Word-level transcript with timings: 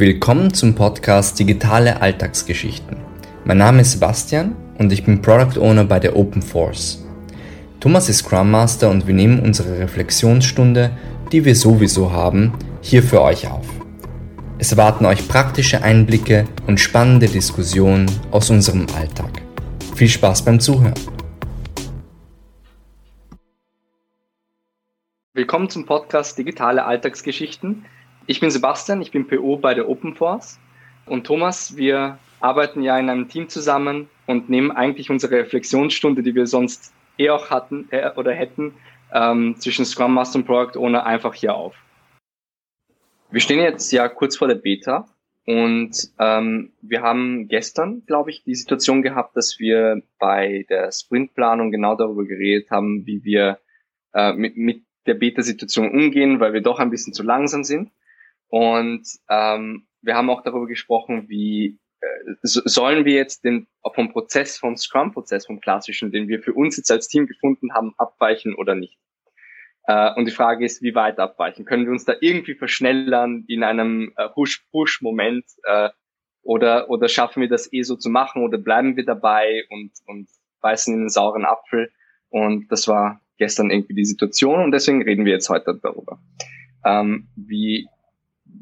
Willkommen 0.00 0.54
zum 0.54 0.74
Podcast 0.74 1.38
Digitale 1.38 2.00
Alltagsgeschichten. 2.00 2.96
Mein 3.44 3.58
Name 3.58 3.82
ist 3.82 3.92
Sebastian 3.92 4.56
und 4.78 4.90
ich 4.94 5.04
bin 5.04 5.20
Product 5.20 5.60
Owner 5.60 5.84
bei 5.84 6.00
der 6.00 6.16
Open 6.16 6.40
Force. 6.40 7.06
Thomas 7.80 8.08
ist 8.08 8.20
Scrum 8.20 8.50
Master 8.50 8.88
und 8.88 9.06
wir 9.06 9.12
nehmen 9.12 9.40
unsere 9.40 9.78
Reflexionsstunde, 9.78 10.90
die 11.32 11.44
wir 11.44 11.54
sowieso 11.54 12.10
haben, 12.10 12.54
hier 12.80 13.02
für 13.02 13.20
euch 13.20 13.46
auf. 13.46 13.66
Es 14.58 14.72
erwarten 14.72 15.04
euch 15.04 15.28
praktische 15.28 15.82
Einblicke 15.82 16.46
und 16.66 16.80
spannende 16.80 17.26
Diskussionen 17.26 18.10
aus 18.30 18.48
unserem 18.48 18.86
Alltag. 18.96 19.42
Viel 19.96 20.08
Spaß 20.08 20.46
beim 20.46 20.60
Zuhören. 20.60 20.94
Willkommen 25.34 25.68
zum 25.68 25.84
Podcast 25.84 26.38
Digitale 26.38 26.86
Alltagsgeschichten. 26.86 27.84
Ich 28.26 28.40
bin 28.40 28.50
Sebastian, 28.50 29.02
ich 29.02 29.10
bin 29.10 29.26
PO 29.26 29.56
bei 29.56 29.74
der 29.74 29.88
Open 29.88 30.14
Force 30.14 30.58
und 31.06 31.26
Thomas, 31.26 31.76
wir 31.76 32.18
arbeiten 32.40 32.82
ja 32.82 32.98
in 32.98 33.10
einem 33.10 33.28
Team 33.28 33.48
zusammen 33.48 34.08
und 34.26 34.48
nehmen 34.48 34.70
eigentlich 34.70 35.10
unsere 35.10 35.36
Reflexionsstunde, 35.36 36.22
die 36.22 36.34
wir 36.34 36.46
sonst 36.46 36.92
eh 37.18 37.30
auch 37.30 37.50
hatten 37.50 37.88
äh, 37.90 38.10
oder 38.16 38.32
hätten, 38.32 38.74
ähm, 39.12 39.56
zwischen 39.58 39.84
Scrum 39.84 40.14
Master 40.14 40.38
und 40.38 40.46
Product 40.46 40.78
Owner 40.78 41.04
einfach 41.04 41.34
hier 41.34 41.54
auf. 41.54 41.74
Wir 43.30 43.40
stehen 43.40 43.60
jetzt 43.60 43.92
ja 43.92 44.08
kurz 44.08 44.36
vor 44.36 44.48
der 44.48 44.56
Beta 44.56 45.06
und 45.46 45.96
ähm, 46.18 46.72
wir 46.80 47.02
haben 47.02 47.48
gestern, 47.48 48.04
glaube 48.06 48.30
ich, 48.30 48.44
die 48.44 48.54
Situation 48.54 49.02
gehabt, 49.02 49.36
dass 49.36 49.58
wir 49.58 50.02
bei 50.18 50.66
der 50.68 50.92
Sprintplanung 50.92 51.70
genau 51.70 51.96
darüber 51.96 52.24
geredet 52.24 52.70
haben, 52.70 53.06
wie 53.06 53.24
wir 53.24 53.58
äh, 54.14 54.32
mit, 54.32 54.56
mit 54.56 54.84
der 55.06 55.14
Beta-Situation 55.14 55.90
umgehen, 55.90 56.40
weil 56.40 56.52
wir 56.52 56.60
doch 56.60 56.78
ein 56.78 56.90
bisschen 56.90 57.12
zu 57.12 57.22
langsam 57.22 57.64
sind. 57.64 57.90
Und 58.50 59.06
ähm, 59.28 59.86
wir 60.02 60.16
haben 60.16 60.28
auch 60.28 60.42
darüber 60.42 60.66
gesprochen, 60.66 61.28
wie 61.28 61.78
äh, 62.00 62.06
sollen 62.42 63.04
wir 63.04 63.14
jetzt 63.14 63.44
den 63.44 63.68
vom 63.94 64.12
Prozess, 64.12 64.58
vom 64.58 64.76
Scrum-Prozess, 64.76 65.46
vom 65.46 65.60
klassischen, 65.60 66.12
den 66.12 66.28
wir 66.28 66.42
für 66.42 66.52
uns 66.52 66.76
jetzt 66.76 66.90
als 66.90 67.08
Team 67.08 67.26
gefunden 67.26 67.72
haben, 67.72 67.94
abweichen 67.96 68.54
oder 68.54 68.74
nicht. 68.74 68.98
Äh, 69.84 70.12
und 70.14 70.26
die 70.26 70.32
Frage 70.32 70.64
ist, 70.64 70.82
wie 70.82 70.94
weit 70.94 71.18
abweichen? 71.18 71.64
Können 71.64 71.84
wir 71.84 71.92
uns 71.92 72.04
da 72.04 72.14
irgendwie 72.20 72.54
verschnellern 72.54 73.44
in 73.48 73.62
einem 73.62 74.12
äh, 74.16 74.28
Hush-Push-Moment 74.34 75.44
äh, 75.64 75.90
oder, 76.42 76.90
oder 76.90 77.08
schaffen 77.08 77.40
wir 77.40 77.48
das 77.48 77.72
eh 77.72 77.82
so 77.82 77.96
zu 77.96 78.10
machen 78.10 78.42
oder 78.42 78.58
bleiben 78.58 78.96
wir 78.96 79.04
dabei 79.04 79.64
und, 79.70 79.92
und 80.06 80.28
beißen 80.60 80.92
in 80.94 81.00
den 81.00 81.08
sauren 81.08 81.44
Apfel? 81.44 81.92
Und 82.28 82.70
das 82.70 82.88
war 82.88 83.20
gestern 83.38 83.70
irgendwie 83.70 83.94
die 83.94 84.04
Situation 84.04 84.62
und 84.62 84.72
deswegen 84.72 85.02
reden 85.02 85.24
wir 85.24 85.32
jetzt 85.32 85.48
heute 85.48 85.78
darüber. 85.82 86.20
Ähm, 86.84 87.28
wie 87.36 87.88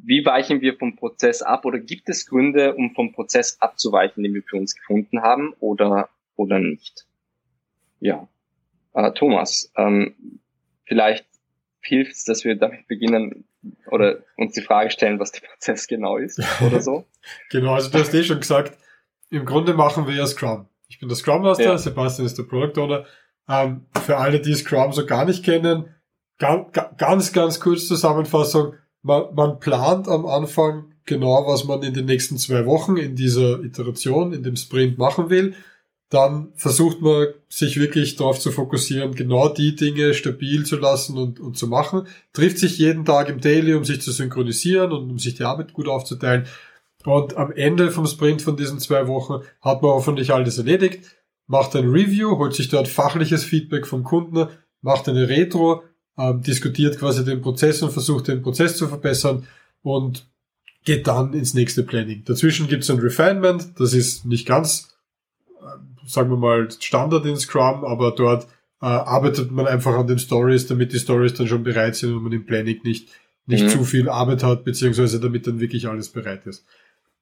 wie 0.09 0.25
weichen 0.25 0.62
wir 0.62 0.75
vom 0.75 0.97
Prozess 0.97 1.42
ab 1.42 1.67
oder 1.67 1.78
gibt 1.78 2.09
es 2.09 2.25
Gründe, 2.25 2.75
um 2.75 2.95
vom 2.95 3.12
Prozess 3.12 3.61
abzuweichen, 3.61 4.23
den 4.23 4.33
wir 4.33 4.42
für 4.42 4.56
uns 4.56 4.75
gefunden 4.75 5.20
haben 5.20 5.53
oder, 5.61 6.09
oder 6.34 6.59
nicht? 6.59 7.05
Ja. 8.01 8.27
Äh, 8.95 9.12
Thomas, 9.12 9.70
ähm, 9.77 10.41
vielleicht 10.86 11.27
hilft 11.83 12.12
es, 12.12 12.25
dass 12.25 12.45
wir 12.45 12.56
damit 12.56 12.89
beginnen 12.89 13.45
oder 13.91 14.20
uns 14.39 14.55
die 14.55 14.62
Frage 14.62 14.91
stellen, 14.91 15.20
was 15.20 15.33
der 15.33 15.47
Prozess 15.47 15.86
genau 15.86 16.17
ist 16.17 16.41
oder 16.67 16.81
so. 16.81 17.05
genau, 17.51 17.75
also 17.75 17.91
du 17.91 17.98
hast 17.98 18.14
eh 18.14 18.25
schon 18.25 18.41
gesagt, 18.41 18.79
im 19.29 19.45
Grunde 19.45 19.75
machen 19.75 20.06
wir 20.06 20.14
ja 20.14 20.27
Scrum. 20.27 20.69
Ich 20.89 21.01
bin 21.01 21.11
der 21.11 21.19
Scrum 21.19 21.42
Master, 21.42 21.64
ja. 21.64 21.77
Sebastian 21.77 22.25
ist 22.25 22.39
der 22.39 22.45
Product 22.45 22.81
Owner. 22.81 23.05
Ähm, 23.47 23.84
für 24.06 24.17
alle, 24.17 24.41
die 24.41 24.55
Scrum 24.55 24.92
so 24.92 25.05
gar 25.05 25.27
nicht 25.27 25.45
kennen, 25.45 25.95
ganz, 26.39 26.73
ganz, 26.97 27.33
ganz 27.34 27.61
kurz 27.61 27.86
Zusammenfassung 27.86 28.73
man, 29.09 29.34
man 29.34 29.59
plant 29.59 30.06
am 30.06 30.27
Anfang 30.27 30.92
genau, 31.06 31.47
was 31.47 31.64
man 31.64 31.83
in 31.83 31.95
den 31.95 32.05
nächsten 32.05 32.39
zwei 32.39 32.67
Wochen 32.67 32.97
in 32.97 33.17
dieser 33.17 33.61
Iteration, 33.64 34.33
in 34.33 34.45
dem 34.45 34.55
Sprint 34.55 34.98
machen 34.98 35.31
will. 35.31 35.55
Dann 36.11 36.53
versucht 36.55 37.03
man 37.03 37.29
sich 37.48 37.79
wirklich 37.79 38.17
darauf 38.17 38.39
zu 38.39 38.51
fokussieren, 38.51 39.14
genau 39.14 39.48
die 39.48 39.74
Dinge 39.74 40.14
stabil 40.14 40.64
zu 40.64 40.77
lassen 40.77 41.18
und, 41.18 41.41
und 41.41 41.58
zu 41.58 41.67
machen. 41.67 42.07
Trifft 42.33 42.58
sich 42.58 42.79
jeden 42.79 43.05
Tag 43.05 43.29
im 43.29 43.41
Daily, 43.41 43.74
um 43.74 43.85
sich 43.85 44.01
zu 44.01 44.13
synchronisieren 44.13 44.92
und 44.92 45.11
um 45.11 45.18
sich 45.18 45.35
die 45.35 45.45
Arbeit 45.45 45.73
gut 45.73 45.89
aufzuteilen. 45.89 46.47
Und 47.05 47.36
am 47.36 47.52
Ende 47.52 47.91
vom 47.91 48.07
Sprint 48.07 48.42
von 48.42 48.57
diesen 48.57 48.79
zwei 48.79 49.07
Wochen 49.07 49.42
hat 49.61 49.83
man 49.83 49.92
hoffentlich 49.92 50.33
alles 50.33 50.58
erledigt, 50.58 51.05
macht 51.47 51.74
ein 51.77 51.89
Review, 51.89 52.39
holt 52.39 52.55
sich 52.55 52.68
dort 52.68 52.89
fachliches 52.89 53.45
Feedback 53.45 53.86
vom 53.86 54.02
Kunden, 54.02 54.48
macht 54.83 55.08
eine 55.08 55.29
Retro, 55.29 55.83
ähm, 56.18 56.42
diskutiert 56.42 56.98
quasi 56.98 57.24
den 57.24 57.40
Prozess 57.40 57.80
und 57.83 57.92
versucht 57.92 58.29
den 58.29 58.42
Prozess 58.42 58.77
zu 58.77 58.89
verbessern 58.89 59.46
und 59.83 60.27
geht 60.84 61.06
dann 61.06 61.33
ins 61.33 61.55
nächste 61.55 61.83
Planning. 61.83 62.24
Dazwischen 62.24 62.67
gibt 62.67 62.83
es 62.83 62.90
ein 62.90 62.98
Refinement, 62.98 63.79
das 63.79 63.95
ist 63.95 64.24
nicht 64.24 64.46
ganz, 64.46 64.96
äh, 65.61 66.08
sagen 66.08 66.30
wir 66.30 66.36
mal, 66.36 66.68
Standard 66.70 67.24
in 67.24 67.36
Scrum, 67.36 67.84
aber 67.84 68.12
dort 68.12 68.45
äh, 68.80 68.86
arbeitet 68.86 69.51
man 69.51 69.67
einfach 69.67 69.95
an 69.95 70.06
den 70.06 70.18
Stories, 70.18 70.67
damit 70.67 70.92
die 70.92 70.98
Stories 70.98 71.34
dann 71.34 71.46
schon 71.48 71.62
bereit 71.62 71.96
sind 71.96 72.14
und 72.14 72.23
man 72.23 72.33
im 72.33 72.46
Planning 72.46 72.80
nicht, 72.83 73.11
nicht 73.46 73.64
mhm. 73.64 73.70
zu 73.70 73.85
viel 73.85 74.08
Arbeit 74.08 74.42
hat, 74.42 74.64
beziehungsweise 74.64 75.20
damit 75.20 75.46
dann 75.46 75.61
wirklich 75.61 75.89
alles 75.89 76.08
bereit 76.08 76.46
ist. 76.46 76.64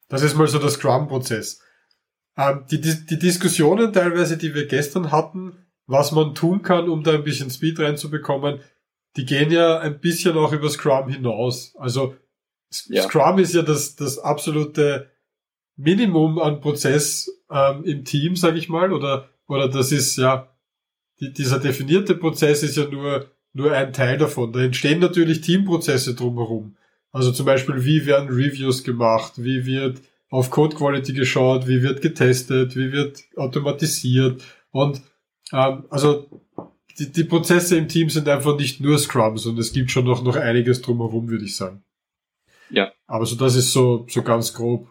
Das 0.08 0.22
ist 0.22 0.36
mal 0.36 0.46
so 0.46 0.58
der 0.58 0.70
Scrum-Prozess. 0.70 1.60
Ähm, 2.36 2.64
die, 2.70 2.80
die, 2.80 3.06
die 3.06 3.18
Diskussionen 3.18 3.92
teilweise, 3.92 4.36
die 4.36 4.54
wir 4.54 4.66
gestern 4.66 5.10
hatten, 5.10 5.52
was 5.86 6.12
man 6.12 6.34
tun 6.34 6.62
kann, 6.62 6.88
um 6.88 7.02
da 7.02 7.14
ein 7.14 7.24
bisschen 7.24 7.50
Speed 7.50 7.78
reinzubekommen, 7.80 8.60
die 9.16 9.24
gehen 9.24 9.50
ja 9.50 9.78
ein 9.78 10.00
bisschen 10.00 10.36
auch 10.36 10.52
über 10.52 10.68
Scrum 10.68 11.08
hinaus. 11.08 11.74
Also 11.76 12.14
ja. 12.88 13.02
Scrum 13.02 13.38
ist 13.38 13.54
ja 13.54 13.62
das, 13.62 13.96
das 13.96 14.18
absolute 14.18 15.10
Minimum 15.76 16.38
an 16.38 16.60
Prozess 16.60 17.30
ähm, 17.50 17.84
im 17.84 18.04
Team, 18.04 18.36
sage 18.36 18.58
ich 18.58 18.68
mal, 18.68 18.92
oder, 18.92 19.28
oder 19.46 19.68
das 19.68 19.92
ist 19.92 20.16
ja, 20.16 20.48
die, 21.20 21.32
dieser 21.32 21.58
definierte 21.58 22.14
Prozess 22.14 22.62
ist 22.62 22.76
ja 22.76 22.88
nur, 22.88 23.30
nur 23.52 23.72
ein 23.72 23.92
Teil 23.92 24.18
davon. 24.18 24.52
Da 24.52 24.60
entstehen 24.60 25.00
natürlich 25.00 25.40
Teamprozesse 25.40 26.14
drumherum. 26.14 26.76
Also 27.12 27.32
zum 27.32 27.46
Beispiel, 27.46 27.84
wie 27.84 28.04
werden 28.04 28.28
Reviews 28.28 28.84
gemacht, 28.84 29.34
wie 29.36 29.64
wird 29.64 30.02
auf 30.28 30.50
Code 30.50 30.76
Quality 30.76 31.12
geschaut, 31.12 31.66
wie 31.66 31.82
wird 31.82 32.02
getestet, 32.02 32.76
wie 32.76 32.92
wird 32.92 33.22
automatisiert 33.36 34.42
und 34.72 35.00
ähm, 35.52 35.84
also 35.88 36.28
die, 36.98 37.12
die 37.12 37.24
Prozesse 37.24 37.76
im 37.76 37.88
Team 37.88 38.10
sind 38.10 38.28
einfach 38.28 38.56
nicht 38.56 38.80
nur 38.80 38.98
Scrums 38.98 39.46
und 39.46 39.58
es 39.58 39.72
gibt 39.72 39.90
schon 39.90 40.04
noch, 40.04 40.22
noch 40.22 40.36
einiges 40.36 40.82
drumherum, 40.82 41.28
würde 41.28 41.44
ich 41.44 41.56
sagen. 41.56 41.84
Ja. 42.70 42.92
Aber 43.06 43.26
so, 43.26 43.36
das 43.36 43.54
ist 43.54 43.72
so, 43.72 44.06
so 44.08 44.22
ganz 44.22 44.54
grob 44.54 44.88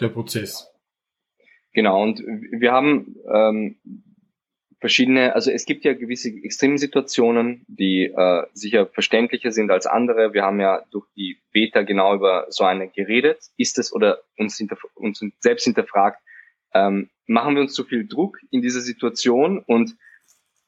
der 0.00 0.08
Prozess. 0.08 0.70
Genau, 1.72 2.02
und 2.02 2.20
wir 2.20 2.72
haben 2.72 3.16
ähm, 3.32 3.76
verschiedene, 4.80 5.34
also 5.34 5.50
es 5.50 5.66
gibt 5.66 5.84
ja 5.84 5.92
gewisse 5.94 6.30
Extremsituationen, 6.30 7.64
die 7.68 8.04
äh, 8.04 8.42
sicher 8.52 8.86
verständlicher 8.86 9.52
sind 9.52 9.70
als 9.70 9.86
andere. 9.86 10.32
Wir 10.32 10.44
haben 10.44 10.60
ja 10.60 10.82
durch 10.90 11.06
die 11.16 11.38
Beta 11.52 11.82
genau 11.82 12.14
über 12.14 12.46
so 12.48 12.64
eine 12.64 12.88
geredet. 12.88 13.38
Ist 13.56 13.78
es 13.78 13.92
oder 13.92 14.18
uns, 14.36 14.62
uns 14.94 15.24
selbst 15.40 15.64
hinterfragt, 15.64 16.20
ähm, 16.74 17.10
machen 17.26 17.54
wir 17.54 17.62
uns 17.62 17.74
zu 17.74 17.84
viel 17.84 18.06
Druck 18.06 18.38
in 18.50 18.62
dieser 18.62 18.80
Situation 18.80 19.58
und 19.58 19.96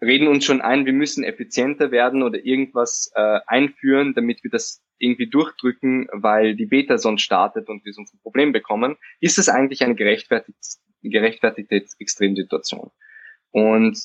reden 0.01 0.29
uns 0.29 0.45
schon 0.45 0.61
ein, 0.61 0.87
wir 0.87 0.93
müssen 0.93 1.25
effizienter 1.25 1.91
werden 1.91 2.23
oder 2.23 2.45
irgendwas 2.45 3.11
äh, 3.15 3.41
einführen, 3.47 4.15
damit 4.15 4.43
wir 4.43 4.51
das 4.51 4.83
irgendwie 4.99 5.29
durchdrücken, 5.29 6.09
weil 6.13 6.55
die 6.57 6.67
Beta 6.67 6.99
sonst 6.99 7.23
startet 7.23 7.69
und 7.69 7.85
wir 7.85 7.93
sonst 7.93 8.15
ein 8.15 8.21
Problem 8.21 8.53
bekommen, 8.53 8.97
ist 9.21 9.39
es 9.39 9.49
eigentlich 9.49 9.83
eine 9.83 9.95
gerechtfertigte, 9.95 10.79
gerechtfertigte 11.03 11.87
Extremsituation. 11.99 12.91
Und 13.51 13.99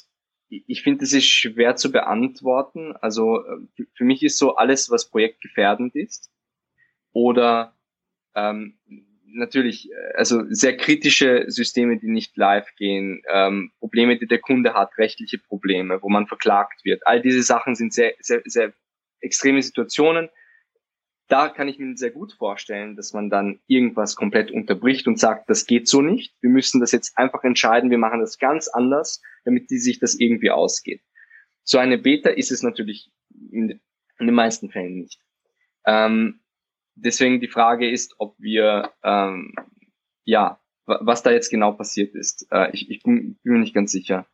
ich 0.50 0.84
finde, 0.84 1.04
es 1.04 1.14
ist 1.14 1.28
schwer 1.28 1.76
zu 1.76 1.92
beantworten. 1.92 2.94
Also 2.98 3.44
äh, 3.44 3.86
für 3.94 4.04
mich 4.04 4.24
ist 4.24 4.38
so 4.38 4.56
alles, 4.56 4.90
was 4.90 5.10
projektgefährdend 5.10 5.96
ist 5.96 6.32
oder 7.12 7.76
ähm, 8.36 8.78
natürlich, 9.36 9.92
äh, 9.92 10.14
also 10.16 10.44
sehr 10.50 10.78
kritische 10.78 11.46
Systeme, 11.48 11.98
die 11.98 12.08
nicht 12.08 12.36
live 12.38 12.68
gehen, 12.76 13.22
ähm, 13.32 13.72
Probleme, 13.80 14.18
die 14.18 14.28
der 14.28 14.40
Kunde 14.40 14.74
hat, 14.74 14.98
rechtliche 14.98 15.38
Probleme, 15.38 16.02
wo 16.02 16.10
man 16.10 16.28
verklagt 16.28 16.84
wird. 16.84 17.06
All 17.06 17.22
diese 17.22 17.44
Sachen 17.44 17.76
sind 17.76 17.94
sehr, 17.94 18.14
sehr, 18.20 18.42
sehr 18.46 18.74
extreme 19.20 19.62
Situationen. 19.62 20.30
Da 21.28 21.50
kann 21.50 21.68
ich 21.68 21.80
mir 21.80 21.96
sehr 21.98 22.12
gut 22.12 22.34
vorstellen, 22.34 22.96
dass 22.96 23.14
man 23.14 23.30
dann 23.30 23.60
irgendwas 23.68 24.16
komplett 24.16 24.52
unterbricht 24.52 25.08
und 25.08 25.20
sagt, 25.20 25.50
das 25.50 25.66
geht 25.66 25.88
so 25.88 26.02
nicht. 26.02 26.36
Wir 26.42 26.52
müssen 26.52 26.80
das 26.80 26.92
jetzt 26.92 27.18
einfach 27.18 27.44
entscheiden. 27.44 27.90
Wir 27.90 27.98
machen 27.98 28.20
das 28.20 28.38
ganz 28.38 28.68
anders, 28.68 29.22
damit 29.44 29.72
die 29.72 29.80
sich 29.80 30.00
das 30.00 30.20
irgendwie 30.20 30.52
ausgeht. 30.52 31.02
So 31.64 31.80
eine 31.80 31.98
Beta 31.98 32.30
ist 32.30 32.52
es 32.52 32.62
natürlich 32.62 33.12
in, 33.52 33.82
in 34.20 34.28
den 34.28 34.36
meisten 34.36 34.70
Fällen 34.70 35.00
nicht. 35.00 35.20
Ähm, 35.88 36.42
deswegen 36.96 37.40
die 37.40 37.48
Frage 37.48 37.90
ist, 37.90 38.16
ob 38.18 38.36
wir, 38.40 38.92
ähm, 39.04 39.54
ja, 40.24 40.60
was 40.86 41.24
da 41.24 41.32
jetzt 41.32 41.50
genau 41.50 41.72
passiert 41.72 42.16
ist. 42.16 42.48
Äh, 42.52 42.72
ich, 42.74 42.90
ich 42.90 43.04
bin, 43.04 43.36
bin, 43.44 43.54
mir 43.54 43.60
nicht 43.60 43.74
ganz 43.74 43.92
sicher. 43.92 44.26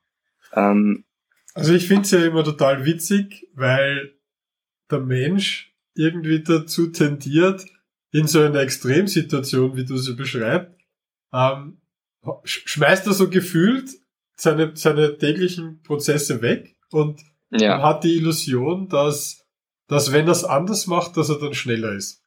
Ähm, 0.54 1.06
also 1.54 1.74
ich 1.74 1.88
finde 1.88 2.04
es 2.04 2.12
ja 2.12 2.26
immer 2.26 2.44
total 2.44 2.86
witzig, 2.86 3.48
weil 3.54 4.14
der 4.90 5.00
Mensch 5.00 5.74
irgendwie 5.96 6.44
dazu 6.44 6.88
tendiert, 6.88 7.66
in 8.12 8.28
so 8.28 8.42
einer 8.42 8.60
Extremsituation, 8.60 9.76
wie 9.78 9.86
du 9.86 9.98
sie 9.98 10.16
beschreibst, 10.16 10.76
ähm, 11.34 11.82
schmeißt 12.44 13.08
er 13.08 13.14
so 13.14 13.30
gefühlt 13.30 13.90
seine, 14.36 14.76
seine 14.76 15.18
täglichen 15.18 15.82
Prozesse 15.82 16.42
weg 16.42 16.76
und 16.92 17.22
ja. 17.52 17.82
hat 17.82 18.04
die 18.04 18.16
Illusion, 18.18 18.90
dass, 18.90 19.46
dass 19.88 20.12
wenn 20.12 20.28
er 20.28 20.34
es 20.34 20.44
anders 20.44 20.88
macht, 20.88 21.16
dass 21.18 21.30
er 21.30 21.40
dann 21.40 21.54
schneller 21.54 21.94
ist. 21.94 22.21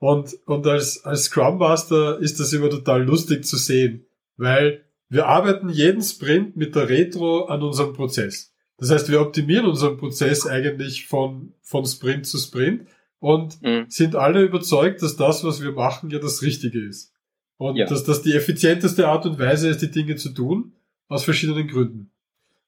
Und, 0.00 0.34
und 0.46 0.66
als, 0.66 1.04
als 1.04 1.24
Scrum 1.24 1.58
Master 1.58 2.18
ist 2.18 2.40
das 2.40 2.52
immer 2.54 2.70
total 2.70 3.04
lustig 3.04 3.44
zu 3.44 3.58
sehen, 3.58 4.06
weil 4.38 4.82
wir 5.10 5.26
arbeiten 5.26 5.68
jeden 5.68 6.02
Sprint 6.02 6.56
mit 6.56 6.74
der 6.74 6.88
Retro 6.88 7.44
an 7.44 7.62
unserem 7.62 7.92
Prozess. 7.92 8.54
Das 8.78 8.90
heißt, 8.90 9.10
wir 9.10 9.20
optimieren 9.20 9.66
unseren 9.66 9.98
Prozess 9.98 10.46
eigentlich 10.46 11.06
von, 11.06 11.52
von 11.60 11.84
Sprint 11.84 12.26
zu 12.26 12.38
Sprint 12.38 12.88
und 13.18 13.60
mhm. 13.60 13.84
sind 13.88 14.16
alle 14.16 14.42
überzeugt, 14.42 15.02
dass 15.02 15.16
das, 15.16 15.44
was 15.44 15.62
wir 15.62 15.72
machen, 15.72 16.08
ja 16.08 16.18
das 16.18 16.40
Richtige 16.40 16.80
ist. 16.80 17.12
Und 17.58 17.76
ja. 17.76 17.84
dass 17.84 18.04
das 18.04 18.22
die 18.22 18.32
effizienteste 18.32 19.06
Art 19.06 19.26
und 19.26 19.38
Weise 19.38 19.68
ist, 19.68 19.82
die 19.82 19.90
Dinge 19.90 20.16
zu 20.16 20.30
tun, 20.30 20.72
aus 21.08 21.24
verschiedenen 21.24 21.68
Gründen. 21.68 22.10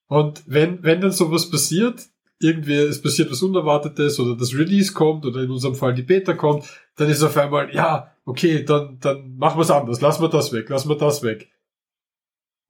Und 0.07 0.43
wenn, 0.45 0.83
wenn 0.83 1.01
dann 1.01 1.13
sowas 1.13 1.49
passiert, 1.49 2.09
irgendwie 2.43 2.75
es 2.75 3.01
passiert 3.01 3.31
was 3.31 3.43
Unerwartetes 3.43 4.19
oder 4.19 4.37
das 4.37 4.55
Release 4.55 4.93
kommt 4.93 5.25
oder 5.25 5.43
in 5.43 5.51
unserem 5.51 5.75
Fall 5.75 5.95
die 5.95 6.03
Beta 6.03 6.35
kommt, 6.35 6.65
dann 6.97 7.09
ist 7.09 7.23
auf 7.23 7.37
einmal, 7.37 7.75
ja, 7.75 8.15
okay, 8.25 8.65
dann, 8.65 8.99
dann 9.01 9.37
machen 9.37 9.59
wir 9.59 9.63
es 9.63 9.71
anders, 9.71 10.01
lassen 10.01 10.23
wir 10.23 10.29
das 10.29 10.53
weg, 10.53 10.69
lassen 10.69 10.89
wir 10.89 10.97
das 10.97 11.23
weg. 11.23 11.51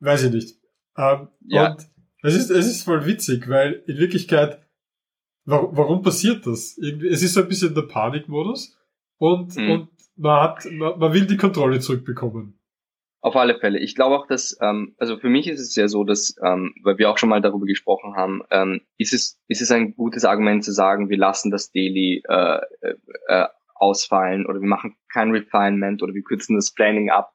Weiß 0.01 0.25
ich 0.25 0.33
nicht. 0.33 0.59
Ähm, 0.97 1.29
ja. 1.47 1.71
Und 1.71 1.89
es 2.23 2.37
ist, 2.37 2.51
es 2.51 2.67
ist 2.67 2.83
voll 2.83 3.07
witzig, 3.07 3.49
weil 3.49 3.83
in 3.87 3.99
Wirklichkeit, 3.99 4.61
warum, 5.45 5.77
warum 5.77 6.03
passiert 6.03 6.47
das? 6.47 6.77
Irgendwie, 6.79 7.09
es 7.09 7.23
ist 7.23 7.35
so 7.35 7.41
ein 7.41 7.49
bisschen 7.49 7.75
der 7.75 7.83
Panikmodus 7.83 8.79
und, 9.19 9.57
mhm. 9.57 9.71
und 9.71 9.89
man 10.17 10.41
hat, 10.41 10.65
man, 10.71 10.99
man 10.99 11.13
will 11.13 11.27
die 11.27 11.37
Kontrolle 11.37 11.81
zurückbekommen. 11.81 12.59
Auf 13.25 13.37
alle 13.37 13.57
Fälle. 13.57 13.79
Ich 13.79 13.95
glaube 13.95 14.17
auch, 14.19 14.27
dass, 14.27 14.59
ähm, 14.61 14.97
also 14.99 15.17
für 15.17 15.29
mich 15.29 15.47
ist 15.47 15.61
es 15.61 15.77
ja 15.77 15.87
so, 15.87 16.03
dass, 16.03 16.35
ähm, 16.45 16.75
weil 16.83 16.99
wir 16.99 17.09
auch 17.09 17.19
schon 17.19 17.29
mal 17.29 17.41
darüber 17.41 17.67
gesprochen 17.67 18.17
haben, 18.17 18.43
ähm, 18.51 18.81
ist 18.99 19.13
es, 19.13 19.41
ist 19.47 19.63
es 19.63 19.71
ein 19.71 19.95
gutes 19.95 20.25
Argument 20.25 20.65
zu 20.65 20.73
sagen, 20.73 21.09
wir 21.09 21.17
lassen 21.17 21.53
das 21.53 21.71
Daily 21.71 22.23
äh, 22.29 22.59
äh, 22.81 22.95
äh 23.29 23.47
ausfallen 23.77 24.47
oder 24.47 24.61
wir 24.61 24.69
machen 24.69 24.97
kein 25.13 25.31
Refinement 25.31 26.03
oder 26.03 26.15
wir 26.15 26.23
kürzen 26.23 26.57
das 26.57 26.73
Planning 26.73 27.11
ab. 27.11 27.33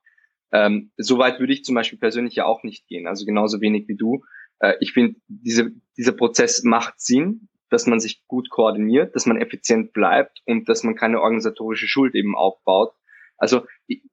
Ähm, 0.52 0.92
Soweit 0.98 1.40
würde 1.40 1.54
ich 1.54 1.64
zum 1.64 1.76
Beispiel 1.76 2.00
persönlich 2.00 2.36
ja 2.36 2.46
auch 2.46 2.64
nicht 2.64 2.88
gehen, 2.88 3.08
also 3.08 3.26
genauso 3.26 3.60
wenig 3.60 3.88
wie 3.88 3.98
du. 3.98 4.24
Äh, 4.60 4.76
ich 4.80 4.94
finde, 4.94 5.20
diese, 5.28 5.72
dieser 5.98 6.14
Prozess 6.14 6.64
macht 6.64 7.00
Sinn, 7.00 7.50
dass 7.70 7.86
man 7.86 8.00
sich 8.00 8.26
gut 8.28 8.50
koordiniert, 8.50 9.16
dass 9.16 9.26
man 9.26 9.40
effizient 9.40 9.94
bleibt 9.94 10.42
und 10.46 10.70
dass 10.70 10.84
man 10.84 10.96
keine 10.96 11.22
organisatorische 11.22 11.88
Schuld 11.88 12.16
eben 12.16 12.36
aufbaut. 12.36 12.94
Also 13.38 13.66
ich, 13.88 14.04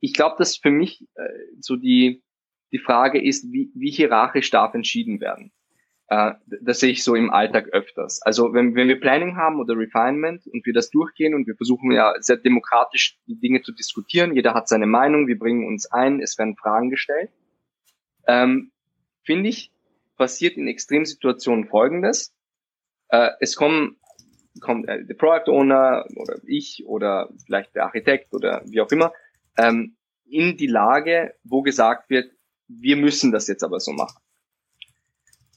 ich 0.00 0.12
glaube, 0.12 0.36
dass 0.38 0.56
für 0.56 0.70
mich 0.70 1.06
äh, 1.14 1.22
so 1.60 1.76
die, 1.76 2.22
die 2.72 2.78
Frage 2.78 3.22
ist, 3.22 3.52
wie, 3.52 3.70
wie 3.74 3.90
hierarchisch 3.90 4.50
darf 4.50 4.74
entschieden 4.74 5.20
werden. 5.20 5.52
Äh, 6.08 6.32
das 6.60 6.80
sehe 6.80 6.90
ich 6.90 7.02
so 7.02 7.14
im 7.14 7.30
Alltag 7.30 7.68
öfters. 7.68 8.20
Also 8.22 8.52
wenn, 8.52 8.74
wenn 8.74 8.88
wir 8.88 9.00
Planning 9.00 9.36
haben 9.36 9.60
oder 9.60 9.76
Refinement 9.76 10.46
und 10.46 10.66
wir 10.66 10.72
das 10.72 10.90
durchgehen 10.90 11.34
und 11.34 11.46
wir 11.46 11.56
versuchen 11.56 11.90
ja 11.92 12.14
sehr 12.20 12.36
demokratisch 12.36 13.18
die 13.26 13.38
Dinge 13.38 13.62
zu 13.62 13.72
diskutieren, 13.72 14.34
jeder 14.34 14.54
hat 14.54 14.68
seine 14.68 14.86
Meinung, 14.86 15.26
wir 15.26 15.38
bringen 15.38 15.66
uns 15.66 15.90
ein, 15.90 16.20
es 16.20 16.38
werden 16.38 16.56
Fragen 16.56 16.90
gestellt, 16.90 17.30
ähm, 18.26 18.72
finde 19.24 19.48
ich, 19.48 19.72
passiert 20.16 20.56
in 20.56 20.68
Extremsituationen 20.68 21.66
Folgendes. 21.66 22.34
Äh, 23.08 23.30
es 23.40 23.56
kommen 23.56 23.96
kommt 24.60 24.88
äh, 24.88 25.04
der 25.04 25.14
Product 25.14 25.50
Owner 25.50 26.06
oder 26.16 26.36
ich 26.46 26.84
oder 26.86 27.28
vielleicht 27.46 27.74
der 27.74 27.84
Architekt 27.84 28.32
oder 28.32 28.62
wie 28.66 28.80
auch 28.80 28.90
immer 28.90 29.12
ähm, 29.56 29.96
in 30.24 30.56
die 30.56 30.66
Lage, 30.66 31.34
wo 31.44 31.62
gesagt 31.62 32.10
wird, 32.10 32.32
wir 32.68 32.96
müssen 32.96 33.32
das 33.32 33.46
jetzt 33.46 33.62
aber 33.62 33.80
so 33.80 33.92
machen. 33.92 34.20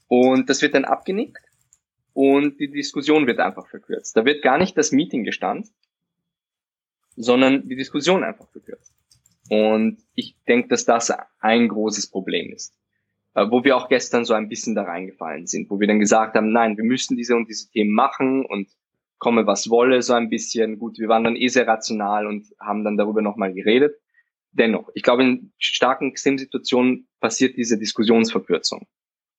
Und 0.06 0.48
das 0.48 0.62
wird 0.62 0.74
dann 0.74 0.84
abgenickt 0.84 1.42
und 2.12 2.58
die 2.60 2.70
Diskussion 2.70 3.26
wird 3.26 3.40
einfach 3.40 3.66
verkürzt. 3.68 4.16
Da 4.16 4.24
wird 4.24 4.42
gar 4.42 4.58
nicht 4.58 4.76
das 4.76 4.92
Meeting 4.92 5.24
gestand, 5.24 5.68
sondern 7.16 7.68
die 7.68 7.76
Diskussion 7.76 8.24
einfach 8.24 8.48
verkürzt. 8.50 8.94
Und 9.50 10.02
ich 10.14 10.36
denke, 10.46 10.68
dass 10.68 10.84
das 10.84 11.12
ein 11.40 11.68
großes 11.68 12.10
Problem 12.10 12.52
ist. 12.52 12.74
Äh, 13.34 13.50
wo 13.50 13.62
wir 13.62 13.76
auch 13.76 13.88
gestern 13.88 14.24
so 14.24 14.34
ein 14.34 14.48
bisschen 14.48 14.74
da 14.74 14.82
reingefallen 14.82 15.46
sind, 15.46 15.70
wo 15.70 15.78
wir 15.78 15.86
dann 15.86 16.00
gesagt 16.00 16.34
haben, 16.34 16.50
nein, 16.50 16.76
wir 16.76 16.84
müssen 16.84 17.16
diese 17.16 17.36
und 17.36 17.48
diese 17.48 17.70
Themen 17.70 17.92
machen 17.92 18.44
und 18.44 18.68
komme 19.18 19.46
was 19.46 19.68
wolle, 19.70 20.02
so 20.02 20.14
ein 20.14 20.30
bisschen. 20.30 20.78
Gut, 20.78 20.98
wir 20.98 21.08
waren 21.08 21.24
dann 21.24 21.36
eh 21.36 21.48
sehr 21.48 21.66
rational 21.66 22.26
und 22.26 22.46
haben 22.60 22.84
dann 22.84 22.96
darüber 22.96 23.22
nochmal 23.22 23.52
geredet. 23.52 23.96
Dennoch, 24.52 24.88
ich 24.94 25.02
glaube, 25.02 25.22
in 25.22 25.52
starken 25.58 26.10
Extremsituationen 26.10 27.08
passiert 27.20 27.56
diese 27.56 27.78
Diskussionsverkürzung. 27.78 28.86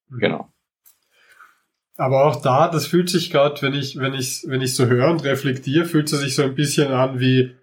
Mhm. 0.09 0.19
Genau. 0.19 0.53
Aber 1.99 2.23
auch 2.23 2.41
da, 2.41 2.69
das 2.69 2.87
fühlt 2.87 3.09
sich 3.09 3.29
gerade, 3.29 3.61
wenn 3.61 3.73
ich, 3.73 3.97
wenn 3.97 4.13
ich, 4.13 4.45
wenn 4.47 4.61
ich 4.61 4.73
so 4.73 4.85
höre 4.85 5.11
und 5.11 5.25
reflektiere, 5.25 5.83
fühlt 5.83 6.11
es 6.11 6.19
sich 6.19 6.33
so 6.33 6.43
ein 6.43 6.55
bisschen 6.55 6.93
an 6.93 7.19
wie, 7.19 7.55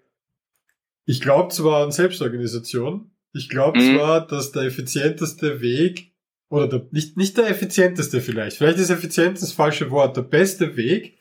ich 1.05 1.21
glaube 1.21 1.51
zwar 1.51 1.83
an 1.83 1.91
Selbstorganisation, 1.91 3.09
ich 3.33 3.49
glaube 3.49 3.79
mhm. 3.79 3.95
zwar, 3.95 4.27
dass 4.27 4.51
der 4.51 4.63
effizienteste 4.63 5.59
Weg, 5.61 6.11
oder 6.49 6.67
der, 6.67 6.85
nicht, 6.91 7.17
nicht 7.17 7.35
der 7.37 7.49
effizienteste 7.49 8.21
vielleicht, 8.21 8.57
vielleicht 8.57 8.77
ist 8.77 8.91
effizient 8.91 9.41
das 9.41 9.53
falsche 9.53 9.89
Wort, 9.89 10.15
der 10.15 10.21
beste 10.21 10.77
Weg, 10.77 11.16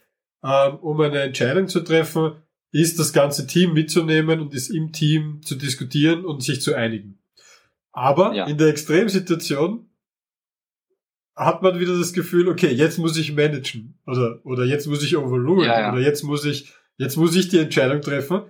ähm, 0.47 0.77
um 0.77 1.01
eine 1.01 1.23
Entscheidung 1.23 1.67
zu 1.67 1.81
treffen, 1.81 2.33
ist 2.71 2.99
das 2.99 3.13
ganze 3.13 3.47
Team 3.47 3.73
mitzunehmen 3.73 4.41
und 4.41 4.55
ist 4.55 4.71
im 4.71 4.93
Team 4.93 5.41
zu 5.43 5.57
diskutieren 5.57 6.25
und 6.25 6.43
sich 6.43 6.61
zu 6.61 6.75
einigen. 6.75 7.19
Aber 7.93 8.35
ja. 8.35 8.47
in 8.47 8.59
der 8.59 8.69
Extremsituation 8.69 9.89
hat 11.35 11.63
man 11.63 11.81
wieder 11.81 11.99
das 11.99 12.13
Gefühl, 12.13 12.49
okay, 12.49 12.71
jetzt 12.73 12.99
muss 12.99 13.17
ich 13.17 13.35
managen 13.35 13.99
oder 14.07 14.41
oder 14.45 14.65
jetzt 14.65 14.87
muss 14.87 15.03
ich 15.03 15.17
overrulen 15.17 15.67
ja, 15.67 15.81
ja. 15.81 15.93
oder 15.93 16.01
jetzt 16.01 16.23
muss 16.23 16.45
ich 16.45 16.73
jetzt 16.97 17.17
muss 17.17 17.35
ich 17.35 17.49
die 17.49 17.59
Entscheidung 17.59 18.01
treffen. 18.01 18.43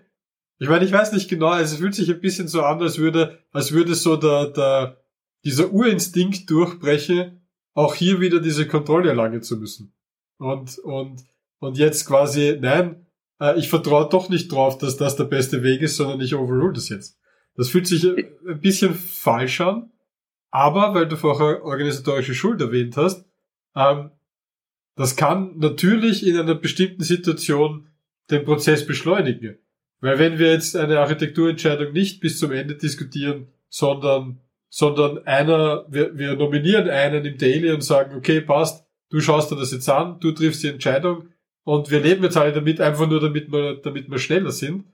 Ich 0.59 0.69
meine, 0.69 0.85
ich 0.85 0.93
weiß 0.93 1.13
nicht 1.13 1.29
genau, 1.29 1.49
also 1.49 1.75
es 1.75 1.81
fühlt 1.81 1.95
sich 1.95 2.11
ein 2.11 2.21
bisschen 2.21 2.49
so 2.49 2.63
an, 2.63 2.81
als 2.81 2.99
würde 2.99 3.39
als 3.53 3.73
würde 3.73 3.95
so 3.95 4.17
der 4.17 4.47
der 4.47 5.03
dieser 5.45 5.73
Urinstinkt 5.73 6.51
durchbrechen, 6.51 7.47
auch 7.75 7.95
hier 7.95 8.21
wieder 8.21 8.41
diese 8.41 8.67
Kontrolle 8.67 9.11
erlangen 9.11 9.43
zu 9.43 9.57
müssen. 9.57 9.93
Und 10.39 10.79
und 10.79 11.25
und 11.59 11.79
jetzt 11.79 12.07
quasi, 12.07 12.59
nein, 12.61 13.07
äh, 13.41 13.59
ich 13.59 13.69
vertraue 13.69 14.09
doch 14.09 14.29
nicht 14.29 14.51
drauf, 14.53 14.79
dass 14.79 14.97
das 14.97 15.17
der 15.17 15.25
beste 15.25 15.63
Weg 15.63 15.83
ist, 15.83 15.97
sondern 15.97 16.21
ich 16.21 16.35
overrule 16.35 16.73
das 16.73 16.89
jetzt. 16.89 17.19
Das 17.55 17.71
fühlt 17.71 17.87
sich 17.87 18.05
ein 18.07 18.61
bisschen 18.61 18.95
falsch 18.95 19.61
an, 19.61 19.91
aber 20.51 20.95
weil 20.95 21.09
du 21.09 21.17
vorher 21.17 21.65
organisatorische 21.65 22.35
Schuld 22.35 22.61
erwähnt 22.61 22.97
hast, 22.97 23.25
ähm, 23.75 24.11
das 24.95 25.17
kann 25.17 25.59
natürlich 25.59 26.27
in 26.27 26.39
einer 26.39 26.55
bestimmten 26.55 27.03
Situation 27.03 27.89
den 28.31 28.45
Prozess 28.45 28.87
beschleunigen. 28.87 29.59
Weil 30.01 30.19
wenn 30.19 30.39
wir 30.39 30.53
jetzt 30.53 30.77
eine 30.77 31.01
Architekturentscheidung 31.01 31.93
nicht 31.93 32.21
bis 32.21 32.39
zum 32.39 32.53
Ende 32.53 32.77
diskutieren, 32.77 33.49
sondern, 33.69 34.41
sondern 34.69 35.27
einer, 35.27 35.87
wir, 35.89 36.17
wir 36.17 36.37
nominieren 36.37 36.89
einen 36.89 37.25
im 37.25 37.39
Daily 37.39 37.71
und 37.71 37.83
sagen, 37.83 38.17
okay, 38.17 38.41
passt, 38.41 38.87
du 39.11 39.21
schaust 39.21 39.51
dir 39.51 39.57
das 39.57 39.73
jetzt 39.73 39.89
an, 39.89 40.21
du 40.21 40.33
triffst 40.33 40.63
die 40.63 40.69
Entscheidung, 40.69 41.29
und 41.67 41.91
wir 41.91 41.99
leben 41.99 42.23
jetzt 42.23 42.37
alle 42.37 42.53
damit, 42.53 42.81
einfach 42.81 43.09
nur 43.09 43.21
damit 43.21 43.51
wir, 43.51 43.75
damit 43.83 44.09
wir 44.09 44.19
schneller 44.19 44.53
sind. 44.53 44.85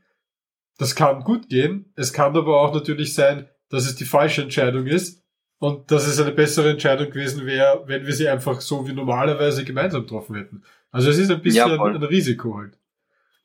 Das 0.78 0.96
kann 0.96 1.22
gut 1.22 1.50
gehen. 1.50 1.92
Es 1.96 2.14
kann 2.14 2.34
aber 2.34 2.62
auch 2.62 2.72
natürlich 2.72 3.14
sein, 3.14 3.46
dass 3.68 3.84
es 3.84 3.94
die 3.94 4.06
falsche 4.06 4.40
Entscheidung 4.40 4.86
ist 4.86 5.22
und 5.58 5.90
dass 5.90 6.06
es 6.06 6.18
eine 6.18 6.32
bessere 6.32 6.70
Entscheidung 6.70 7.10
gewesen 7.10 7.44
wäre, 7.44 7.84
wenn 7.88 8.06
wir 8.06 8.14
sie 8.14 8.26
einfach 8.26 8.62
so 8.62 8.88
wie 8.88 8.94
normalerweise 8.94 9.66
gemeinsam 9.66 10.04
getroffen 10.04 10.34
hätten. 10.34 10.62
Also 10.90 11.10
es 11.10 11.18
ist 11.18 11.30
ein 11.30 11.42
bisschen 11.42 11.68
ja, 11.68 11.84
ein, 11.84 11.96
ein 11.96 12.02
Risiko 12.04 12.56
halt. 12.56 12.78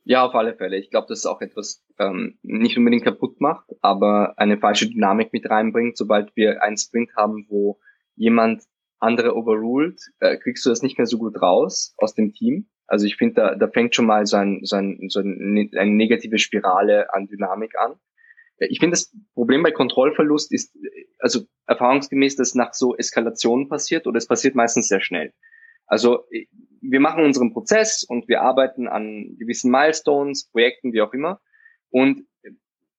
Ja, 0.05 0.25
auf 0.25 0.33
alle 0.33 0.55
Fälle. 0.55 0.77
Ich 0.77 0.89
glaube, 0.89 1.07
das 1.09 1.19
ist 1.19 1.25
auch 1.25 1.41
etwas 1.41 1.85
ähm, 1.99 2.39
nicht 2.43 2.77
unbedingt 2.77 3.03
kaputt 3.03 3.41
macht, 3.41 3.67
aber 3.81 4.35
eine 4.37 4.57
falsche 4.57 4.87
Dynamik 4.87 5.33
mit 5.33 5.49
reinbringt. 5.49 5.97
Sobald 5.97 6.33
wir 6.37 6.63
einen 6.63 6.77
Sprint 6.77 7.09
haben, 7.17 7.45
wo 7.49 7.77
jemand 8.15 8.63
andere 8.99 9.35
overruled, 9.35 9.99
äh, 10.21 10.37
kriegst 10.37 10.65
du 10.65 10.69
das 10.69 10.81
nicht 10.81 10.97
mehr 10.97 11.07
so 11.07 11.17
gut 11.17 11.41
raus 11.41 11.93
aus 11.97 12.13
dem 12.13 12.31
Team. 12.31 12.69
Also 12.87 13.05
ich 13.05 13.17
finde, 13.17 13.35
da, 13.35 13.55
da 13.55 13.67
fängt 13.67 13.95
schon 13.95 14.05
mal 14.05 14.25
so, 14.25 14.37
ein, 14.37 14.61
so, 14.63 14.77
ein, 14.77 15.09
so 15.09 15.19
ein, 15.19 15.69
eine 15.75 15.91
negative 15.91 16.37
Spirale 16.39 17.13
an 17.13 17.27
Dynamik 17.27 17.77
an. 17.77 17.95
Ich 18.59 18.79
finde, 18.79 18.93
das 18.93 19.13
Problem 19.33 19.61
bei 19.61 19.71
Kontrollverlust 19.71 20.51
ist, 20.51 20.75
also 21.19 21.41
erfahrungsgemäß, 21.67 22.37
dass 22.37 22.55
nach 22.55 22.73
so 22.73 22.95
Eskalationen 22.95 23.69
passiert 23.69 24.07
oder 24.07 24.17
es 24.17 24.27
passiert 24.27 24.55
meistens 24.55 24.87
sehr 24.87 25.01
schnell. 25.01 25.33
Also 25.85 26.25
wir 26.81 26.99
machen 26.99 27.23
unseren 27.23 27.53
Prozess 27.53 28.03
und 28.03 28.27
wir 28.27 28.41
arbeiten 28.41 28.87
an 28.87 29.35
gewissen 29.37 29.69
Milestones, 29.69 30.49
Projekten, 30.49 30.93
wie 30.93 31.01
auch 31.01 31.13
immer. 31.13 31.39
Und 31.89 32.25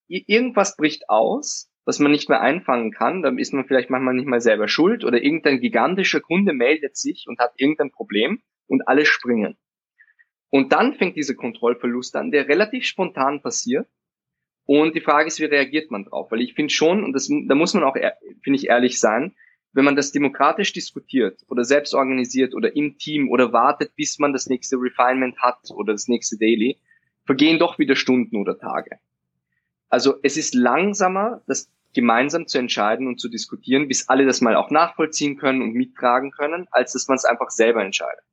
irgendwas 0.06 0.76
bricht 0.76 1.08
aus, 1.08 1.70
was 1.84 1.98
man 1.98 2.12
nicht 2.12 2.28
mehr 2.28 2.40
einfangen 2.40 2.92
kann. 2.92 3.22
Dann 3.22 3.38
ist 3.38 3.52
man 3.52 3.66
vielleicht 3.66 3.90
manchmal 3.90 4.14
nicht 4.14 4.26
mal 4.26 4.40
selber 4.40 4.68
schuld 4.68 5.04
oder 5.04 5.22
irgendein 5.22 5.60
gigantischer 5.60 6.20
Kunde 6.20 6.52
meldet 6.52 6.96
sich 6.96 7.24
und 7.26 7.38
hat 7.38 7.52
irgendein 7.56 7.90
Problem 7.90 8.42
und 8.66 8.86
alle 8.86 9.04
springen. 9.04 9.56
Und 10.50 10.72
dann 10.72 10.94
fängt 10.94 11.16
dieser 11.16 11.34
Kontrollverlust 11.34 12.16
an, 12.16 12.30
der 12.30 12.48
relativ 12.48 12.84
spontan 12.84 13.42
passiert. 13.42 13.86
Und 14.64 14.94
die 14.94 15.00
Frage 15.00 15.28
ist, 15.28 15.40
wie 15.40 15.44
reagiert 15.44 15.90
man 15.90 16.04
drauf? 16.04 16.30
Weil 16.30 16.40
ich 16.40 16.54
finde 16.54 16.72
schon, 16.72 17.04
und 17.04 17.12
das, 17.12 17.28
da 17.28 17.54
muss 17.54 17.74
man 17.74 17.84
auch, 17.84 17.96
finde 18.42 18.58
ich, 18.58 18.68
ehrlich 18.68 19.00
sein, 19.00 19.34
wenn 19.72 19.84
man 19.84 19.96
das 19.96 20.12
demokratisch 20.12 20.72
diskutiert 20.72 21.44
oder 21.48 21.64
selbst 21.64 21.94
organisiert 21.94 22.54
oder 22.54 22.74
im 22.74 22.98
Team 22.98 23.30
oder 23.30 23.52
wartet, 23.52 23.94
bis 23.96 24.18
man 24.18 24.32
das 24.32 24.46
nächste 24.46 24.76
Refinement 24.76 25.38
hat 25.40 25.70
oder 25.70 25.92
das 25.92 26.08
nächste 26.08 26.38
Daily, 26.38 26.78
vergehen 27.24 27.58
doch 27.58 27.78
wieder 27.78 27.94
Stunden 27.94 28.36
oder 28.36 28.58
Tage. 28.58 28.98
Also 29.90 30.16
es 30.22 30.36
ist 30.36 30.54
langsamer, 30.54 31.42
das 31.46 31.70
gemeinsam 31.94 32.46
zu 32.46 32.58
entscheiden 32.58 33.06
und 33.06 33.20
zu 33.20 33.28
diskutieren, 33.28 33.88
bis 33.88 34.08
alle 34.08 34.26
das 34.26 34.40
mal 34.40 34.56
auch 34.56 34.70
nachvollziehen 34.70 35.36
können 35.36 35.62
und 35.62 35.72
mittragen 35.72 36.30
können, 36.30 36.66
als 36.70 36.92
dass 36.92 37.08
man 37.08 37.16
es 37.16 37.24
einfach 37.24 37.50
selber 37.50 37.84
entscheidet. 37.84 38.24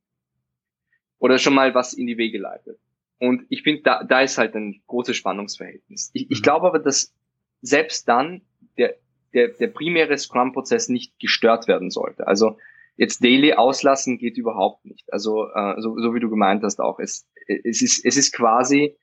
Oder 1.18 1.38
schon 1.38 1.54
mal 1.54 1.74
was 1.74 1.94
in 1.94 2.06
die 2.06 2.18
Wege 2.18 2.38
leitet. 2.38 2.78
Und 3.18 3.46
ich 3.48 3.62
finde, 3.62 3.82
da, 3.82 4.04
da 4.04 4.20
ist 4.20 4.38
halt 4.38 4.54
ein 4.54 4.82
großes 4.86 5.16
Spannungsverhältnis. 5.16 6.10
Ich, 6.12 6.30
ich 6.30 6.40
mhm. 6.40 6.42
glaube 6.42 6.66
aber, 6.66 6.78
dass 6.78 7.14
selbst 7.62 8.08
dann 8.08 8.42
der, 8.76 8.96
der, 9.32 9.48
der 9.48 9.68
primäre 9.68 10.16
Scrum-Prozess 10.18 10.88
nicht 10.88 11.18
gestört 11.18 11.68
werden 11.68 11.90
sollte. 11.90 12.26
Also 12.26 12.58
jetzt 12.96 13.24
Daily 13.24 13.54
auslassen 13.54 14.18
geht 14.18 14.36
überhaupt 14.36 14.84
nicht. 14.84 15.10
Also 15.12 15.48
äh, 15.54 15.80
so, 15.80 15.98
so 15.98 16.14
wie 16.14 16.20
du 16.20 16.28
gemeint 16.28 16.62
hast 16.62 16.80
auch. 16.80 16.98
Es, 16.98 17.26
es, 17.46 17.82
ist, 17.82 18.04
es 18.04 18.16
ist 18.16 18.32
quasi, 18.32 18.96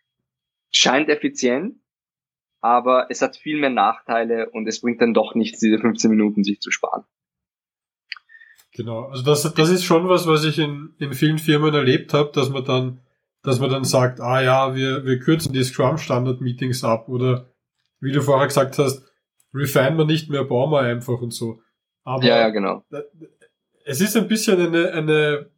scheint 0.72 1.10
effizient, 1.10 1.76
aber 2.62 3.08
es 3.10 3.22
hat 3.22 3.36
viel 3.36 3.60
mehr 3.60 3.70
Nachteile 3.70 4.50
und 4.50 4.68
es 4.68 4.82
bringt 4.82 5.02
dann 5.02 5.14
doch 5.14 5.36
nichts, 5.36 5.60
diese 5.60 5.80
15 5.80 6.10
Minuten 6.10 6.44
sich 6.44 6.60
zu 6.62 6.72
sparen. 6.72 7.04
Genau, 8.76 9.06
also 9.06 9.24
das, 9.24 9.54
das 9.54 9.70
ist 9.70 9.84
schon 9.84 10.10
was, 10.10 10.28
was 10.28 10.44
ich 10.46 10.58
in, 10.58 10.94
in 10.98 11.14
vielen 11.14 11.38
Firmen 11.38 11.74
erlebt 11.74 12.14
habe, 12.14 12.32
dass 12.34 12.50
man 12.50 12.66
dann 12.66 13.00
dass 13.44 13.60
man 13.60 13.70
dann 13.70 13.84
sagt, 13.84 14.22
ah 14.22 14.42
ja, 14.42 14.74
wir, 14.74 15.06
wir 15.06 15.20
kürzen 15.20 15.54
die 15.54 15.64
Scrum-Standard-Meetings 15.64 16.84
ab 16.84 17.10
oder 17.10 17.50
wie 18.00 18.14
du 18.14 18.22
vorher 18.22 18.48
gesagt 18.48 18.80
hast, 18.80 19.06
refine 19.54 19.98
wir 19.98 20.06
nicht 20.06 20.30
mehr, 20.30 20.46
bauen 20.46 20.72
wir 20.72 20.80
einfach 20.80 21.22
und 21.22 21.34
so. 21.34 21.62
Aber 22.06 22.24
ja, 22.24 22.40
ja, 22.40 22.50
genau. 22.50 22.84
Es 23.86 24.02
ist 24.02 24.16
ein 24.16 24.30
bisschen 24.30 24.60
eine, 24.60 24.92
eine, 24.92 25.50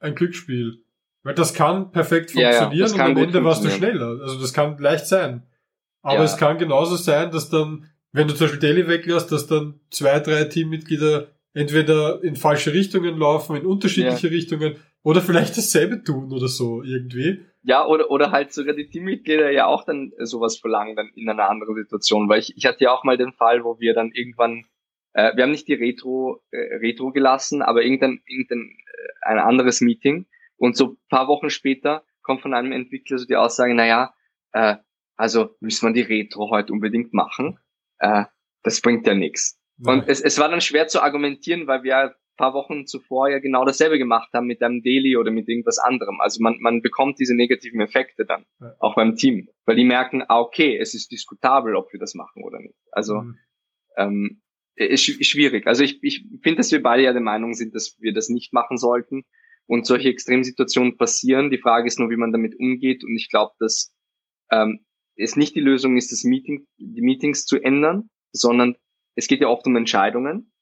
ein 0.00 0.14
Glücksspiel. 0.16 0.82
Weil 1.22 1.34
das 1.34 1.54
kann 1.54 1.90
perfekt 1.90 2.30
funktionieren 2.32 2.72
ja, 2.72 2.86
ja, 2.86 2.92
und 2.92 3.00
am 3.00 3.16
Ende 3.16 3.44
warst 3.44 3.64
du 3.64 3.70
schneller. 3.70 4.20
Also 4.20 4.40
das 4.40 4.52
kann 4.52 4.78
leicht 4.78 5.06
sein. 5.06 5.46
Aber 6.02 6.18
ja. 6.18 6.24
es 6.24 6.36
kann 6.36 6.58
genauso 6.58 6.96
sein, 6.96 7.30
dass 7.30 7.50
dann, 7.50 7.90
wenn 8.12 8.28
du 8.28 8.34
zum 8.34 8.46
Beispiel 8.46 8.60
Daily 8.60 8.88
weglässt, 8.88 9.30
dass 9.30 9.46
dann 9.46 9.80
zwei, 9.90 10.20
drei 10.20 10.44
Teammitglieder 10.44 11.28
entweder 11.58 12.22
in 12.22 12.36
falsche 12.36 12.72
Richtungen 12.72 13.18
laufen, 13.18 13.56
in 13.56 13.66
unterschiedliche 13.66 14.30
Richtungen 14.30 14.76
oder 15.02 15.20
vielleicht 15.20 15.56
dasselbe 15.56 16.04
tun 16.04 16.32
oder 16.32 16.46
so 16.46 16.82
irgendwie. 16.84 17.44
Ja, 17.62 17.84
oder, 17.84 18.10
oder 18.10 18.30
halt 18.30 18.52
sogar 18.52 18.74
die 18.74 18.88
Teammitglieder 18.88 19.50
ja 19.50 19.66
auch 19.66 19.84
dann 19.84 20.12
sowas 20.18 20.58
verlangen 20.58 20.94
dann 20.94 21.10
in 21.16 21.28
einer 21.28 21.50
anderen 21.50 21.74
Situation. 21.74 22.28
Weil 22.28 22.38
ich, 22.38 22.56
ich 22.56 22.64
hatte 22.64 22.84
ja 22.84 22.92
auch 22.92 23.02
mal 23.02 23.16
den 23.16 23.32
Fall, 23.32 23.64
wo 23.64 23.80
wir 23.80 23.92
dann 23.92 24.12
irgendwann, 24.12 24.66
äh, 25.14 25.34
wir 25.34 25.42
haben 25.42 25.50
nicht 25.50 25.66
die 25.66 25.74
Retro, 25.74 26.42
äh, 26.52 26.76
Retro 26.76 27.10
gelassen, 27.10 27.60
aber 27.62 27.82
irgendein, 27.82 28.20
irgendein 28.26 28.70
äh, 28.70 29.28
ein 29.28 29.38
anderes 29.38 29.80
Meeting. 29.80 30.26
Und 30.56 30.76
so 30.76 30.96
paar 31.08 31.26
Wochen 31.26 31.50
später 31.50 32.04
kommt 32.22 32.42
von 32.42 32.54
einem 32.54 32.72
Entwickler 32.72 33.18
so 33.18 33.26
die 33.26 33.36
Aussage, 33.36 33.74
naja, 33.74 34.14
äh, 34.52 34.76
also 35.16 35.56
müssen 35.58 35.88
wir 35.88 35.92
die 35.92 36.12
Retro 36.12 36.50
heute 36.50 36.72
unbedingt 36.72 37.12
machen. 37.12 37.58
Äh, 37.98 38.24
das 38.62 38.80
bringt 38.80 39.06
ja 39.06 39.14
nichts. 39.14 39.57
Und 39.84 40.08
es, 40.08 40.20
es 40.20 40.38
war 40.38 40.48
dann 40.48 40.60
schwer 40.60 40.88
zu 40.88 41.02
argumentieren, 41.02 41.66
weil 41.66 41.82
wir 41.82 42.14
paar 42.38 42.54
Wochen 42.54 42.86
zuvor 42.86 43.28
ja 43.28 43.38
genau 43.40 43.66
dasselbe 43.66 43.98
gemacht 43.98 44.30
haben 44.32 44.46
mit 44.46 44.62
einem 44.62 44.82
Daily 44.82 45.18
oder 45.18 45.30
mit 45.30 45.46
irgendwas 45.48 45.78
anderem. 45.78 46.20
Also 46.20 46.42
man, 46.42 46.56
man 46.60 46.80
bekommt 46.80 47.18
diese 47.18 47.34
negativen 47.34 47.80
Effekte 47.80 48.24
dann, 48.24 48.46
ja. 48.60 48.74
auch 48.78 48.94
beim 48.94 49.16
Team, 49.16 49.48
weil 49.66 49.76
die 49.76 49.84
merken, 49.84 50.22
ah, 50.26 50.40
okay, 50.40 50.78
es 50.78 50.94
ist 50.94 51.12
diskutabel, 51.12 51.76
ob 51.76 51.92
wir 51.92 52.00
das 52.00 52.14
machen 52.14 52.42
oder 52.42 52.60
nicht. 52.60 52.78
Also 52.92 53.20
mhm. 53.20 53.38
ähm, 53.98 54.42
ist 54.76 55.04
schwierig. 55.04 55.66
Also 55.66 55.82
ich, 55.82 56.02
ich 56.02 56.24
finde, 56.42 56.58
dass 56.58 56.70
wir 56.70 56.82
beide 56.82 57.02
ja 57.02 57.12
der 57.12 57.20
Meinung 57.20 57.52
sind, 57.52 57.74
dass 57.74 57.96
wir 57.98 58.14
das 58.14 58.28
nicht 58.28 58.52
machen 58.52 58.78
sollten 58.78 59.24
und 59.66 59.84
solche 59.84 60.08
Extremsituationen 60.08 60.96
passieren. 60.96 61.50
Die 61.50 61.58
Frage 61.58 61.88
ist 61.88 61.98
nur, 61.98 62.08
wie 62.08 62.16
man 62.16 62.32
damit 62.32 62.58
umgeht 62.58 63.02
und 63.04 63.16
ich 63.16 63.28
glaube, 63.28 63.52
dass 63.58 63.92
ähm, 64.52 64.86
es 65.16 65.34
nicht 65.34 65.56
die 65.56 65.60
Lösung 65.60 65.96
ist, 65.96 66.12
das 66.12 66.22
Meeting, 66.22 66.68
die 66.78 67.02
Meetings 67.02 67.44
zu 67.44 67.60
ändern, 67.60 68.08
sondern 68.30 68.76
es 69.18 69.26
geht 69.26 69.40
ja 69.40 69.48
oft 69.48 69.66
um 69.66 69.74
Entscheidungen 69.74 70.52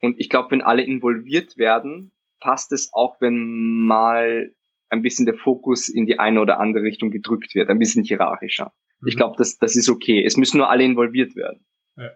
und 0.00 0.18
ich 0.18 0.30
glaube, 0.30 0.52
wenn 0.52 0.62
alle 0.62 0.82
involviert 0.82 1.58
werden, 1.58 2.12
passt 2.40 2.72
es 2.72 2.90
auch, 2.94 3.20
wenn 3.20 3.84
mal 3.86 4.52
ein 4.88 5.02
bisschen 5.02 5.26
der 5.26 5.34
Fokus 5.34 5.88
in 5.88 6.06
die 6.06 6.18
eine 6.18 6.40
oder 6.40 6.58
andere 6.58 6.82
Richtung 6.82 7.10
gedrückt 7.10 7.54
wird, 7.54 7.68
ein 7.68 7.78
bisschen 7.78 8.02
hierarchischer. 8.02 8.72
Mhm. 9.00 9.08
Ich 9.08 9.16
glaube, 9.16 9.34
das, 9.36 9.58
das 9.58 9.76
ist 9.76 9.90
okay. 9.90 10.24
Es 10.24 10.38
müssen 10.38 10.56
nur 10.56 10.70
alle 10.70 10.82
involviert 10.82 11.36
werden. 11.36 11.64
Ja. 11.96 12.10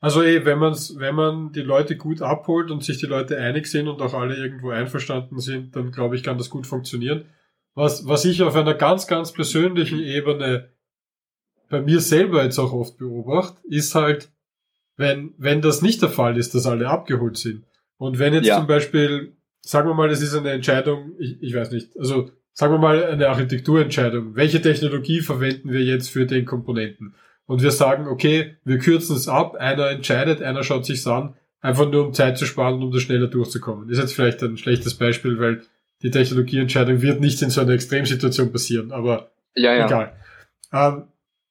Also 0.00 0.22
eh, 0.22 0.44
wenn 0.44 0.58
man's, 0.58 0.98
wenn 0.98 1.14
man 1.14 1.52
die 1.52 1.62
Leute 1.62 1.96
gut 1.96 2.20
abholt 2.20 2.72
und 2.72 2.82
sich 2.82 2.98
die 2.98 3.06
Leute 3.06 3.38
einig 3.38 3.66
sind 3.66 3.86
und 3.86 4.02
auch 4.02 4.14
alle 4.14 4.36
irgendwo 4.36 4.70
einverstanden 4.70 5.38
sind, 5.38 5.76
dann 5.76 5.92
glaube 5.92 6.16
ich, 6.16 6.24
kann 6.24 6.36
das 6.36 6.50
gut 6.50 6.66
funktionieren. 6.66 7.26
Was, 7.74 8.08
was 8.08 8.24
ich 8.24 8.42
auf 8.42 8.56
einer 8.56 8.74
ganz, 8.74 9.06
ganz 9.06 9.32
persönlichen 9.32 10.00
Ebene 10.00 10.72
bei 11.68 11.80
mir 11.80 12.00
selber 12.00 12.42
jetzt 12.42 12.58
auch 12.58 12.72
oft 12.72 12.98
beobachte, 12.98 13.60
ist 13.68 13.94
halt, 13.94 14.32
wenn, 14.98 15.32
wenn 15.38 15.62
das 15.62 15.80
nicht 15.80 16.02
der 16.02 16.10
Fall 16.10 16.36
ist, 16.36 16.54
dass 16.54 16.66
alle 16.66 16.88
abgeholt 16.88 17.38
sind. 17.38 17.64
Und 17.96 18.18
wenn 18.18 18.34
jetzt 18.34 18.46
ja. 18.46 18.58
zum 18.58 18.66
Beispiel, 18.66 19.36
sagen 19.62 19.88
wir 19.88 19.94
mal, 19.94 20.10
es 20.10 20.20
ist 20.20 20.34
eine 20.34 20.50
Entscheidung, 20.50 21.12
ich, 21.18 21.40
ich 21.40 21.54
weiß 21.54 21.70
nicht, 21.70 21.96
also 21.96 22.30
sagen 22.52 22.74
wir 22.74 22.78
mal 22.78 23.04
eine 23.04 23.28
Architekturentscheidung, 23.28 24.34
welche 24.34 24.60
Technologie 24.60 25.20
verwenden 25.20 25.70
wir 25.72 25.82
jetzt 25.82 26.10
für 26.10 26.26
den 26.26 26.44
Komponenten? 26.44 27.14
Und 27.46 27.62
wir 27.62 27.70
sagen, 27.70 28.08
okay, 28.08 28.56
wir 28.64 28.78
kürzen 28.78 29.16
es 29.16 29.28
ab, 29.28 29.54
einer 29.54 29.88
entscheidet, 29.88 30.42
einer 30.42 30.64
schaut 30.64 30.84
sich's 30.84 31.06
an, 31.06 31.34
einfach 31.60 31.88
nur 31.90 32.06
um 32.06 32.12
Zeit 32.12 32.36
zu 32.36 32.44
sparen 32.44 32.74
und 32.74 32.82
um 32.82 32.92
da 32.92 32.98
schneller 32.98 33.28
durchzukommen. 33.28 33.88
Ist 33.88 33.98
jetzt 33.98 34.14
vielleicht 34.14 34.42
ein 34.42 34.58
schlechtes 34.58 34.94
Beispiel, 34.96 35.38
weil 35.38 35.62
die 36.02 36.10
Technologieentscheidung 36.10 37.00
wird 37.00 37.20
nicht 37.20 37.40
in 37.40 37.50
so 37.50 37.60
einer 37.60 37.72
Extremsituation 37.72 38.52
passieren, 38.52 38.92
aber 38.92 39.30
ja, 39.54 39.74
ja. 39.74 39.86
egal. 39.86 40.12
Ähm, 40.72 41.04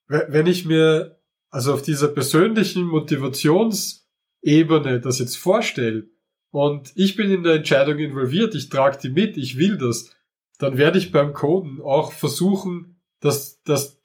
wenn 0.06 0.46
ich 0.46 0.64
mir 0.64 1.17
also 1.50 1.74
auf 1.74 1.82
dieser 1.82 2.08
persönlichen 2.08 2.84
Motivationsebene 2.84 5.00
das 5.00 5.18
jetzt 5.18 5.36
vorstelle 5.36 6.08
und 6.50 6.92
ich 6.94 7.16
bin 7.16 7.30
in 7.30 7.42
der 7.42 7.56
Entscheidung 7.56 7.98
involviert, 7.98 8.54
ich 8.54 8.68
trage 8.68 8.98
die 9.02 9.10
mit, 9.10 9.36
ich 9.36 9.58
will 9.58 9.76
das, 9.76 10.10
dann 10.58 10.78
werde 10.78 10.98
ich 10.98 11.12
beim 11.12 11.32
Coden 11.32 11.80
auch 11.80 12.12
versuchen, 12.12 13.00
das, 13.20 13.62
das, 13.62 14.00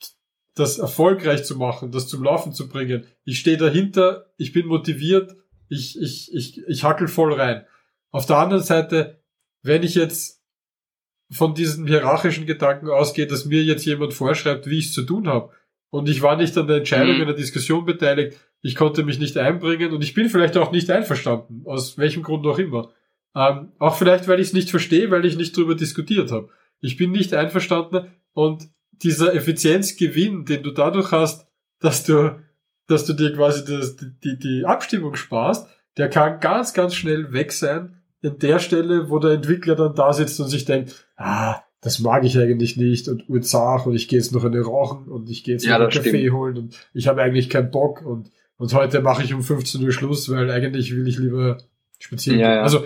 das 0.56 0.78
erfolgreich 0.78 1.46
zu 1.46 1.58
machen, 1.58 1.92
das 1.92 2.08
zum 2.08 2.24
Laufen 2.24 2.54
zu 2.54 2.68
bringen. 2.68 3.06
Ich 3.24 3.40
stehe 3.40 3.58
dahinter, 3.58 4.32
ich 4.38 4.52
bin 4.52 4.68
motiviert, 4.68 5.36
ich, 5.70 6.00
ich, 6.00 6.34
ich, 6.34 6.62
ich 6.68 6.84
hackel 6.84 7.08
voll 7.08 7.34
rein. 7.34 7.66
Auf 8.12 8.26
der 8.26 8.38
anderen 8.38 8.64
Seite, 8.64 9.24
wenn 9.62 9.84
ich 9.84 9.96
jetzt 9.96 10.44
von 11.32 11.56
diesen 11.56 11.88
hierarchischen 11.88 12.46
Gedanken 12.46 12.90
ausgehe, 12.90 13.26
dass 13.26 13.46
mir 13.46 13.64
jetzt 13.64 13.86
jemand 13.86 14.14
vorschreibt, 14.14 14.70
wie 14.70 14.78
ich 14.78 14.88
es 14.88 14.94
zu 14.94 15.04
tun 15.04 15.28
habe, 15.28 15.52
und 15.94 16.10
ich 16.10 16.24
war 16.24 16.38
nicht 16.38 16.58
an 16.58 16.66
der 16.66 16.78
Entscheidung, 16.78 17.18
mhm. 17.18 17.22
in 17.22 17.28
der 17.28 17.36
Diskussion 17.36 17.86
beteiligt. 17.86 18.36
Ich 18.64 18.74
konnte 18.74 19.04
mich 19.04 19.20
nicht 19.20 19.38
einbringen 19.38 19.94
und 19.94 20.04
ich 20.04 20.16
bin 20.16 20.28
vielleicht 20.28 20.58
auch 20.58 20.72
nicht 20.72 20.90
einverstanden, 20.90 21.62
aus 21.66 22.00
welchem 22.00 22.24
Grund 22.24 22.48
auch 22.48 22.58
immer. 22.58 22.90
Ähm, 23.36 23.74
auch 23.78 23.96
vielleicht, 23.96 24.28
weil 24.28 24.40
ich 24.40 24.48
es 24.48 24.54
nicht 24.54 24.72
verstehe, 24.72 25.12
weil 25.12 25.24
ich 25.24 25.38
nicht 25.38 25.56
darüber 25.56 25.76
diskutiert 25.76 26.32
habe. 26.32 26.50
Ich 26.82 26.98
bin 26.98 27.12
nicht 27.12 27.36
einverstanden 27.36 28.08
und 28.32 28.70
dieser 28.92 29.36
Effizienzgewinn, 29.36 30.46
den 30.46 30.64
du 30.64 30.72
dadurch 30.72 31.12
hast, 31.12 31.48
dass 31.80 32.04
du, 32.04 32.42
dass 32.88 33.06
du 33.06 33.14
dir 33.14 33.32
quasi 33.36 33.64
das, 33.64 33.96
die, 33.96 34.40
die 34.40 34.66
Abstimmung 34.66 35.14
sparst, 35.14 35.70
der 35.98 36.10
kann 36.10 36.40
ganz, 36.40 36.74
ganz 36.74 36.96
schnell 36.96 37.34
weg 37.34 37.52
sein 37.52 38.02
in 38.24 38.40
der 38.40 38.58
Stelle, 38.58 39.12
wo 39.12 39.20
der 39.20 39.34
Entwickler 39.34 39.76
dann 39.76 39.94
da 39.94 40.12
sitzt 40.12 40.40
und 40.40 40.48
sich 40.48 40.66
denkt, 40.66 41.08
ah, 41.18 41.62
das 41.84 42.00
mag 42.00 42.24
ich 42.24 42.38
eigentlich 42.38 42.78
nicht 42.78 43.10
und 43.10 43.30
urzach 43.30 43.86
und 43.86 43.94
ich 43.96 44.08
gehe 44.08 44.18
jetzt 44.18 44.32
noch 44.32 44.46
eine 44.46 44.62
rauchen 44.62 45.10
und 45.10 45.30
ich 45.30 45.44
gehe 45.44 45.56
jetzt 45.56 45.66
ja, 45.66 45.78
noch 45.78 45.82
einen 45.82 45.92
Kaffee 45.92 46.32
holen 46.32 46.58
und 46.58 46.88
ich 46.94 47.08
habe 47.08 47.22
eigentlich 47.22 47.50
keinen 47.50 47.72
Bock 47.72 48.06
und, 48.06 48.32
und 48.58 48.74
heute 48.74 49.02
mache 49.02 49.24
ich 49.24 49.34
um 49.34 49.44
15 49.44 49.84
Uhr 49.84 49.92
Schluss, 49.92 50.30
weil 50.30 50.50
eigentlich 50.50 50.96
will 50.96 51.08
ich 51.08 51.18
lieber 51.18 51.58
spazieren 52.00 52.40
ja, 52.40 52.48
gehen. 52.48 52.56
Ja. 52.56 52.64
Also 52.64 52.86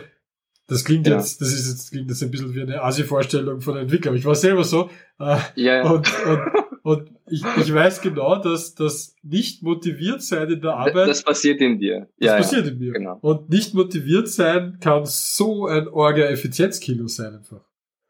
das 0.68 0.84
klingt 0.84 1.08
jetzt, 1.08 1.40
das 1.40 1.54
ist 1.54 1.70
jetzt, 1.70 1.92
klingt 1.92 2.10
jetzt 2.10 2.22
ein 2.24 2.32
bisschen 2.32 2.54
wie 2.54 2.62
eine 2.62 2.82
Asi-Vorstellung 2.82 3.62
von 3.62 3.78
Entwicklern. 3.78 4.16
Ich 4.16 4.26
war 4.26 4.36
selber 4.36 4.64
so. 4.64 4.90
Äh, 5.20 5.38
ja, 5.56 5.78
ja. 5.78 5.90
Und, 5.90 6.08
und, 6.26 6.42
und 6.84 7.12
ich, 7.30 7.44
ich 7.58 7.74
weiß 7.74 8.02
genau, 8.02 8.42
dass 8.42 8.76
das 8.76 9.16
nicht 9.24 9.64
motiviert 9.64 10.22
sein 10.22 10.50
in 10.50 10.62
der 10.62 10.74
Arbeit. 10.74 11.08
Das 11.08 11.24
passiert 11.24 11.62
in 11.62 11.80
dir. 11.80 12.08
Das 12.20 12.28
ja, 12.28 12.38
passiert 12.38 12.68
in 12.68 12.80
mir. 12.80 12.94
Genau. 12.94 13.18
Und 13.22 13.50
nicht 13.50 13.74
motiviert 13.76 14.28
sein 14.28 14.78
kann 14.82 15.06
so 15.06 15.68
ein 15.68 15.88
Orga-Effizienzkilo 15.88 17.08
sein 17.08 17.36
einfach. 17.36 17.67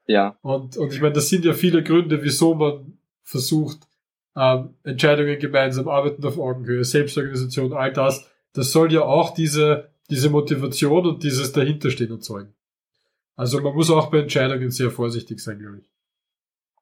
Ja. 0.07 0.37
Und, 0.41 0.77
und 0.77 0.93
ich 0.93 1.01
meine, 1.01 1.13
das 1.13 1.29
sind 1.29 1.45
ja 1.45 1.53
viele 1.53 1.83
Gründe, 1.83 2.23
wieso 2.23 2.55
man 2.55 2.97
versucht, 3.23 3.79
ähm, 4.35 4.75
Entscheidungen 4.83 5.37
gemeinsam, 5.37 5.87
arbeiten 5.87 6.25
auf 6.25 6.39
Augenhöhe, 6.39 6.83
Selbstorganisation, 6.83 7.73
all 7.73 7.91
das, 7.91 8.29
das 8.53 8.71
soll 8.71 8.91
ja 8.93 9.01
auch 9.01 9.33
diese, 9.33 9.89
diese 10.09 10.29
Motivation 10.29 11.05
und 11.05 11.23
dieses 11.23 11.51
Dahinterstehen 11.51 12.11
erzeugen. 12.11 12.53
Also 13.35 13.61
man 13.61 13.75
muss 13.75 13.91
auch 13.91 14.09
bei 14.09 14.19
Entscheidungen 14.19 14.71
sehr 14.71 14.89
vorsichtig 14.89 15.39
sein, 15.39 15.59
glaube 15.59 15.79
ich. 15.79 15.89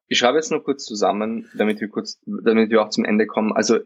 Ich 0.08 0.18
schreibe 0.18 0.38
jetzt 0.38 0.50
nur 0.50 0.62
kurz 0.62 0.84
zusammen, 0.84 1.48
damit 1.54 1.80
wir 1.80 1.88
kurz, 1.88 2.20
damit 2.24 2.70
wir 2.70 2.80
auch 2.82 2.90
zum 2.90 3.04
Ende 3.04 3.26
kommen. 3.26 3.52
Also 3.52 3.80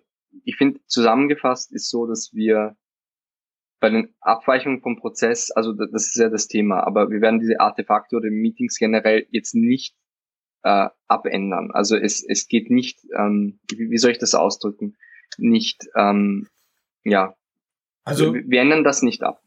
ich 0.44 0.56
finde, 0.56 0.80
zusammengefasst 0.86 1.72
ist 1.72 1.88
so, 1.88 2.06
dass 2.06 2.30
wir 2.34 2.76
bei 3.80 3.88
den 3.88 4.14
Abweichungen 4.20 4.82
vom 4.82 4.96
Prozess, 4.96 5.50
also 5.50 5.72
das 5.72 6.06
ist 6.06 6.16
ja 6.16 6.28
das 6.28 6.48
Thema, 6.48 6.86
aber 6.86 7.10
wir 7.10 7.20
werden 7.20 7.40
diese 7.40 7.60
Artefakte 7.60 8.16
oder 8.16 8.30
Meetings 8.30 8.78
generell 8.78 9.26
jetzt 9.30 9.54
nicht 9.54 9.96
äh, 10.62 10.88
abändern. 11.08 11.70
Also 11.72 11.96
es, 11.96 12.22
es 12.22 12.46
geht 12.46 12.70
nicht, 12.70 13.00
ähm, 13.16 13.58
wie, 13.70 13.90
wie 13.90 13.98
soll 13.98 14.10
ich 14.10 14.18
das 14.18 14.34
ausdrücken, 14.34 14.96
nicht, 15.38 15.86
ähm, 15.96 16.46
ja, 17.04 17.34
also 18.04 18.34
wir, 18.34 18.44
wir 18.46 18.60
ändern 18.60 18.84
das 18.84 19.02
nicht 19.02 19.22
ab. 19.22 19.42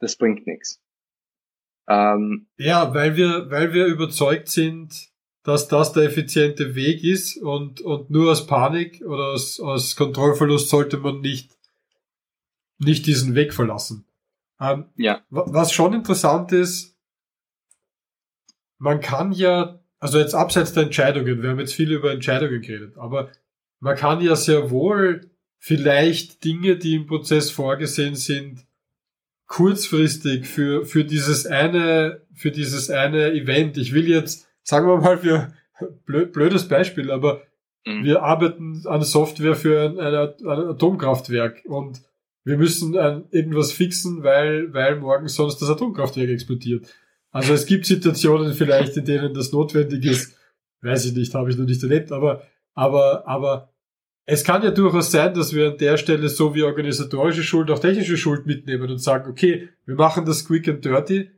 Das 0.00 0.16
bringt 0.16 0.46
nichts. 0.46 0.80
Ähm, 1.88 2.48
ja, 2.56 2.94
weil 2.94 3.16
wir, 3.16 3.50
weil 3.50 3.72
wir 3.72 3.86
überzeugt 3.86 4.48
sind, 4.48 5.10
dass 5.44 5.68
das 5.68 5.92
der 5.92 6.04
effiziente 6.04 6.74
Weg 6.74 7.04
ist 7.04 7.36
und, 7.36 7.80
und 7.82 8.10
nur 8.10 8.32
aus 8.32 8.46
Panik 8.46 9.02
oder 9.02 9.28
aus, 9.34 9.60
aus 9.60 9.94
Kontrollverlust 9.94 10.70
sollte 10.70 10.96
man 10.96 11.20
nicht 11.20 11.53
nicht 12.78 13.06
diesen 13.06 13.34
Weg 13.34 13.54
verlassen. 13.54 14.06
Ähm, 14.60 14.86
ja. 14.96 15.22
Was 15.30 15.72
schon 15.72 15.94
interessant 15.94 16.52
ist, 16.52 16.96
man 18.78 19.00
kann 19.00 19.32
ja, 19.32 19.80
also 19.98 20.18
jetzt 20.18 20.34
abseits 20.34 20.72
der 20.72 20.84
Entscheidungen, 20.84 21.42
wir 21.42 21.50
haben 21.50 21.60
jetzt 21.60 21.74
viel 21.74 21.92
über 21.92 22.12
Entscheidungen 22.12 22.60
geredet, 22.60 22.96
aber 22.96 23.30
man 23.80 23.96
kann 23.96 24.20
ja 24.20 24.36
sehr 24.36 24.70
wohl 24.70 25.30
vielleicht 25.58 26.44
Dinge, 26.44 26.76
die 26.76 26.94
im 26.94 27.06
Prozess 27.06 27.50
vorgesehen 27.50 28.14
sind, 28.14 28.66
kurzfristig 29.46 30.46
für, 30.46 30.84
für 30.84 31.04
dieses 31.04 31.46
eine, 31.46 32.22
für 32.34 32.50
dieses 32.50 32.90
eine 32.90 33.32
Event. 33.32 33.76
Ich 33.78 33.92
will 33.92 34.08
jetzt, 34.08 34.48
sagen 34.62 34.86
wir 34.86 34.98
mal, 34.98 35.18
für 35.18 35.52
blöd, 36.06 36.32
blödes 36.32 36.68
Beispiel, 36.68 37.10
aber 37.10 37.42
mhm. 37.86 38.04
wir 38.04 38.22
arbeiten 38.22 38.82
an 38.86 39.02
Software 39.02 39.56
für 39.56 39.82
ein, 39.82 39.98
ein, 39.98 40.14
ein 40.14 40.68
Atomkraftwerk 40.68 41.62
und 41.66 42.02
wir 42.44 42.58
müssen 42.58 42.94
äh, 42.94 43.22
irgendwas 43.30 43.72
fixen, 43.72 44.22
weil, 44.22 44.72
weil 44.72 44.96
morgen 44.96 45.28
sonst 45.28 45.60
das 45.60 45.70
Atomkraftwerk 45.70 46.28
explodiert. 46.28 46.86
Also 47.30 47.52
es 47.54 47.66
gibt 47.66 47.86
Situationen 47.86 48.52
vielleicht, 48.52 48.96
in 48.96 49.04
denen 49.04 49.34
das 49.34 49.52
notwendig 49.52 50.04
ist. 50.04 50.36
Weiß 50.82 51.06
ich 51.06 51.14
nicht, 51.14 51.34
habe 51.34 51.50
ich 51.50 51.56
noch 51.56 51.64
nicht 51.64 51.82
erlebt, 51.82 52.12
aber, 52.12 52.42
aber, 52.74 53.26
aber 53.26 53.72
es 54.26 54.44
kann 54.44 54.62
ja 54.62 54.70
durchaus 54.70 55.10
sein, 55.10 55.34
dass 55.34 55.54
wir 55.54 55.72
an 55.72 55.78
der 55.78 55.96
Stelle 55.96 56.28
so 56.28 56.54
wie 56.54 56.62
organisatorische 56.62 57.42
Schuld 57.42 57.70
auch 57.70 57.78
technische 57.78 58.16
Schuld 58.16 58.46
mitnehmen 58.46 58.90
und 58.90 58.98
sagen, 58.98 59.30
okay, 59.30 59.68
wir 59.86 59.96
machen 59.96 60.24
das 60.24 60.46
quick 60.46 60.68
and 60.68 60.84
dirty, 60.84 61.30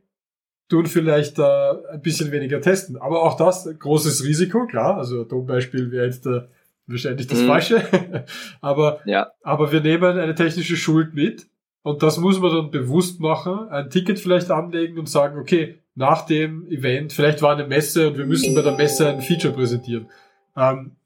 tun 0.69 0.85
vielleicht 0.85 1.39
äh, 1.39 1.43
ein 1.91 2.01
bisschen 2.01 2.31
weniger 2.31 2.61
testen. 2.61 2.97
Aber 2.97 3.23
auch 3.23 3.37
das, 3.37 3.67
großes 3.79 4.23
Risiko, 4.23 4.67
klar. 4.67 4.97
Also 4.97 5.21
Atombeispiel 5.21 5.91
wäre 5.91 6.05
jetzt 6.05 6.25
der, 6.25 6.49
wahrscheinlich 6.87 7.27
das 7.27 7.41
mhm. 7.41 7.47
Falsche. 7.47 8.25
aber, 8.61 9.01
ja. 9.05 9.31
aber 9.43 9.71
wir 9.71 9.81
nehmen 9.81 10.17
eine 10.17 10.35
technische 10.35 10.77
Schuld 10.77 11.13
mit 11.13 11.47
und 11.83 12.03
das 12.03 12.17
muss 12.17 12.39
man 12.39 12.53
dann 12.53 12.71
bewusst 12.71 13.19
machen, 13.19 13.69
ein 13.69 13.89
Ticket 13.89 14.19
vielleicht 14.19 14.51
anlegen 14.51 14.97
und 14.99 15.09
sagen, 15.09 15.39
okay, 15.39 15.79
nach 15.95 16.25
dem 16.25 16.67
Event, 16.67 17.13
vielleicht 17.13 17.41
war 17.41 17.53
eine 17.53 17.67
Messe 17.67 18.09
und 18.09 18.17
wir 18.17 18.25
müssen 18.25 18.53
bei 18.53 18.61
der 18.61 18.75
Messe 18.75 19.09
ein 19.09 19.21
Feature 19.21 19.53
präsentieren. 19.53 20.09
Ähm, 20.55 20.97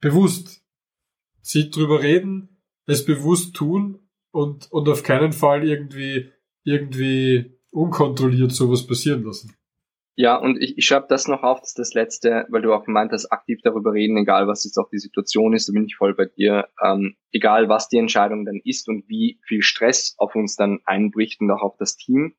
bewusst 0.00 0.62
sie 1.42 1.70
drüber 1.70 2.02
reden, 2.02 2.60
es 2.86 3.04
bewusst 3.04 3.54
tun 3.54 3.98
und, 4.30 4.70
und 4.72 4.88
auf 4.88 5.02
keinen 5.02 5.32
Fall 5.32 5.64
irgendwie, 5.64 6.30
irgendwie 6.64 7.58
unkontrolliert 7.70 8.52
sowas 8.52 8.86
passieren 8.86 9.24
lassen. 9.24 9.54
Ja, 10.14 10.36
und 10.36 10.60
ich, 10.60 10.76
ich 10.76 10.84
schreibe 10.84 11.06
das 11.08 11.26
noch 11.26 11.42
auf, 11.42 11.60
das 11.60 11.70
ist 11.70 11.78
das 11.78 11.94
Letzte, 11.94 12.46
weil 12.50 12.60
du 12.60 12.74
auch 12.74 12.84
gemeint 12.84 13.12
hast, 13.12 13.32
aktiv 13.32 13.60
darüber 13.62 13.92
reden, 13.94 14.18
egal 14.18 14.46
was 14.46 14.64
jetzt 14.64 14.76
auch 14.76 14.90
die 14.90 14.98
Situation 14.98 15.54
ist, 15.54 15.68
da 15.68 15.72
bin 15.72 15.86
ich 15.86 15.96
voll 15.96 16.14
bei 16.14 16.26
dir. 16.26 16.68
Ähm, 16.84 17.16
egal 17.32 17.68
was 17.70 17.88
die 17.88 17.96
Entscheidung 17.96 18.44
dann 18.44 18.60
ist 18.62 18.88
und 18.88 19.08
wie 19.08 19.40
viel 19.46 19.62
Stress 19.62 20.14
auf 20.18 20.34
uns 20.34 20.56
dann 20.56 20.80
einbricht 20.84 21.40
und 21.40 21.50
auch 21.50 21.62
auf 21.62 21.76
das 21.78 21.96
Team. 21.96 22.34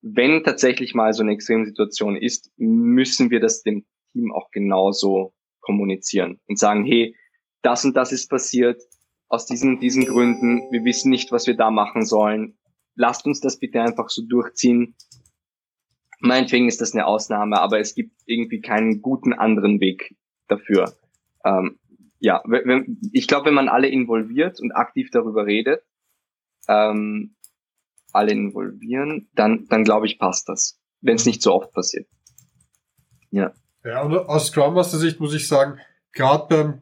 Wenn 0.00 0.44
tatsächlich 0.44 0.94
mal 0.94 1.12
so 1.12 1.22
eine 1.22 1.32
Extremsituation 1.32 2.16
ist, 2.16 2.50
müssen 2.56 3.30
wir 3.30 3.40
das 3.40 3.62
dem 3.62 3.84
Team 4.12 4.32
auch 4.32 4.50
genauso 4.50 5.34
kommunizieren 5.60 6.40
und 6.46 6.58
sagen, 6.58 6.84
hey, 6.84 7.16
das 7.62 7.84
und 7.84 7.96
das 7.96 8.12
ist 8.12 8.28
passiert 8.28 8.82
aus 9.28 9.46
diesen, 9.46 9.78
diesen 9.78 10.06
Gründen, 10.06 10.70
wir 10.70 10.84
wissen 10.84 11.10
nicht, 11.10 11.32
was 11.32 11.46
wir 11.46 11.56
da 11.56 11.70
machen 11.70 12.04
sollen. 12.04 12.58
Lasst 12.94 13.26
uns 13.26 13.40
das 13.40 13.58
bitte 13.58 13.80
einfach 13.80 14.08
so 14.08 14.22
durchziehen 14.22 14.94
Meinetwegen 16.24 16.68
ist 16.68 16.80
das 16.80 16.94
eine 16.94 17.06
Ausnahme, 17.06 17.60
aber 17.60 17.80
es 17.80 17.94
gibt 17.94 18.22
irgendwie 18.24 18.62
keinen 18.62 19.02
guten 19.02 19.34
anderen 19.34 19.78
Weg 19.80 20.16
dafür. 20.48 20.96
Ähm, 21.44 21.78
ja, 22.18 22.42
ich 23.12 23.28
glaube, 23.28 23.46
wenn 23.46 23.54
man 23.54 23.68
alle 23.68 23.88
involviert 23.88 24.58
und 24.58 24.72
aktiv 24.72 25.10
darüber 25.12 25.44
redet, 25.44 25.82
ähm, 26.66 27.36
alle 28.12 28.32
involvieren, 28.32 29.28
dann, 29.34 29.66
dann 29.68 29.84
glaube 29.84 30.06
ich, 30.06 30.18
passt 30.18 30.48
das. 30.48 30.80
Wenn 31.02 31.16
es 31.16 31.26
nicht 31.26 31.42
so 31.42 31.52
oft 31.52 31.72
passiert. 31.72 32.08
Ja. 33.30 33.52
Ja, 33.84 34.00
und 34.00 34.16
aus 34.16 34.46
Scrum 34.46 34.72
Master 34.72 34.96
Sicht 34.96 35.20
muss 35.20 35.34
ich 35.34 35.46
sagen, 35.46 35.78
gerade 36.12 36.46
beim 36.48 36.80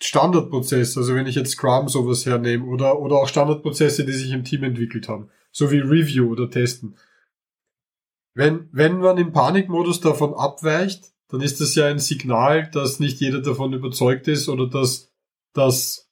Standardprozess, 0.00 0.96
also 0.96 1.14
wenn 1.14 1.26
ich 1.26 1.34
jetzt 1.34 1.50
Scrum 1.50 1.88
sowas 1.88 2.24
hernehme 2.24 2.64
oder, 2.64 2.98
oder 2.98 3.16
auch 3.16 3.28
Standardprozesse, 3.28 4.06
die 4.06 4.12
sich 4.12 4.32
im 4.32 4.44
Team 4.44 4.64
entwickelt 4.64 5.06
haben, 5.06 5.28
so 5.52 5.70
wie 5.70 5.80
Review 5.80 6.30
oder 6.30 6.48
Testen, 6.48 6.96
wenn, 8.34 8.68
wenn 8.72 8.98
man 8.98 9.18
im 9.18 9.32
Panikmodus 9.32 10.00
davon 10.00 10.34
abweicht, 10.34 11.12
dann 11.28 11.40
ist 11.40 11.60
das 11.60 11.74
ja 11.74 11.86
ein 11.86 11.98
Signal, 11.98 12.70
dass 12.72 13.00
nicht 13.00 13.20
jeder 13.20 13.40
davon 13.40 13.72
überzeugt 13.72 14.28
ist 14.28 14.48
oder 14.48 14.66
dass, 14.68 15.12
dass, 15.52 16.10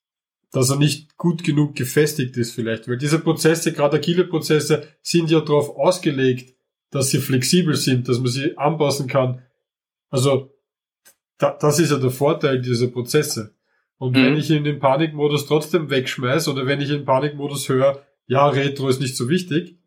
dass 0.53 0.71
er 0.71 0.77
nicht 0.77 1.17
gut 1.17 1.45
genug 1.45 1.75
gefestigt 1.75 2.37
ist 2.37 2.53
vielleicht. 2.53 2.89
Weil 2.89 2.99
diese 2.99 3.19
Prozesse, 3.19 3.73
gerade 3.73 3.97
agile 3.97 4.25
Prozesse, 4.25 4.89
sind 5.03 5.31
ja 5.31 5.41
darauf 5.41 5.77
ausgelegt, 5.77 6.55
dass 6.91 7.11
sie 7.11 7.19
flexibel 7.19 7.75
sind, 7.75 8.09
dass 8.09 8.19
man 8.19 8.29
sie 8.29 8.57
anpassen 8.57 9.09
kann. 9.09 9.43
Also 10.09 10.55
da, 11.39 11.57
das 11.59 11.79
ist 11.79 11.91
ja 11.91 11.99
der 11.99 12.11
Vorteil 12.11 12.61
dieser 12.61 12.89
Prozesse. 12.89 13.55
Und 13.99 14.17
mhm. 14.17 14.25
wenn 14.25 14.37
ich 14.37 14.51
in 14.51 14.65
den 14.65 14.79
Panikmodus 14.79 15.47
trotzdem 15.47 15.91
wegschmeiß 15.91 16.49
oder 16.49 16.67
wenn 16.67 16.81
ich 16.81 16.91
in 16.91 17.05
Panikmodus 17.05 17.69
höre, 17.69 18.03
ja, 18.27 18.47
Retro 18.49 18.89
ist 18.89 19.01
nicht 19.01 19.17
so 19.17 19.29
wichtig, 19.29 19.78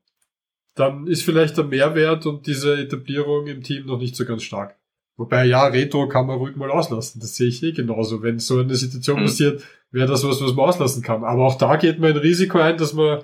dann 0.75 1.07
ist 1.07 1.23
vielleicht 1.23 1.57
der 1.57 1.65
Mehrwert 1.65 2.25
und 2.25 2.47
diese 2.47 2.77
Etablierung 2.77 3.47
im 3.47 3.62
Team 3.63 3.86
noch 3.86 3.99
nicht 3.99 4.15
so 4.15 4.25
ganz 4.25 4.43
stark. 4.43 4.77
Wobei, 5.17 5.45
ja, 5.45 5.67
Retro 5.67 6.07
kann 6.07 6.25
man 6.25 6.38
ruhig 6.38 6.55
mal 6.55 6.71
auslassen. 6.71 7.19
Das 7.19 7.36
sehe 7.36 7.47
ich 7.47 7.62
eh 7.62 7.73
genauso. 7.73 8.23
Wenn 8.23 8.39
so 8.39 8.60
eine 8.60 8.75
Situation 8.75 9.19
mhm. 9.19 9.25
passiert, 9.25 9.63
wäre 9.91 10.07
das 10.07 10.23
was, 10.23 10.41
was 10.41 10.53
man 10.53 10.65
auslassen 10.65 11.03
kann. 11.03 11.23
Aber 11.23 11.45
auch 11.45 11.57
da 11.57 11.75
geht 11.75 11.99
man 11.99 12.12
ein 12.12 12.17
Risiko 12.17 12.57
ein, 12.57 12.77
dass 12.77 12.93
man, 12.93 13.23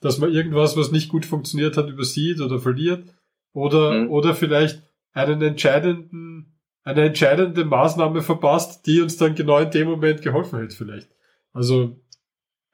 dass 0.00 0.18
man 0.18 0.32
irgendwas, 0.32 0.76
was 0.76 0.90
nicht 0.90 1.08
gut 1.08 1.26
funktioniert 1.26 1.76
hat, 1.76 1.88
übersieht 1.88 2.40
oder 2.40 2.58
verliert. 2.58 3.14
Oder, 3.52 3.92
mhm. 3.92 4.10
oder 4.10 4.34
vielleicht 4.34 4.82
einen 5.12 5.40
entscheidenden, 5.40 6.58
eine 6.82 7.02
entscheidende 7.04 7.64
Maßnahme 7.64 8.22
verpasst, 8.22 8.86
die 8.86 9.00
uns 9.00 9.16
dann 9.16 9.34
genau 9.34 9.58
in 9.58 9.70
dem 9.70 9.88
Moment 9.88 10.22
geholfen 10.22 10.58
hätte 10.58 10.76
vielleicht. 10.76 11.08
Also, 11.52 12.00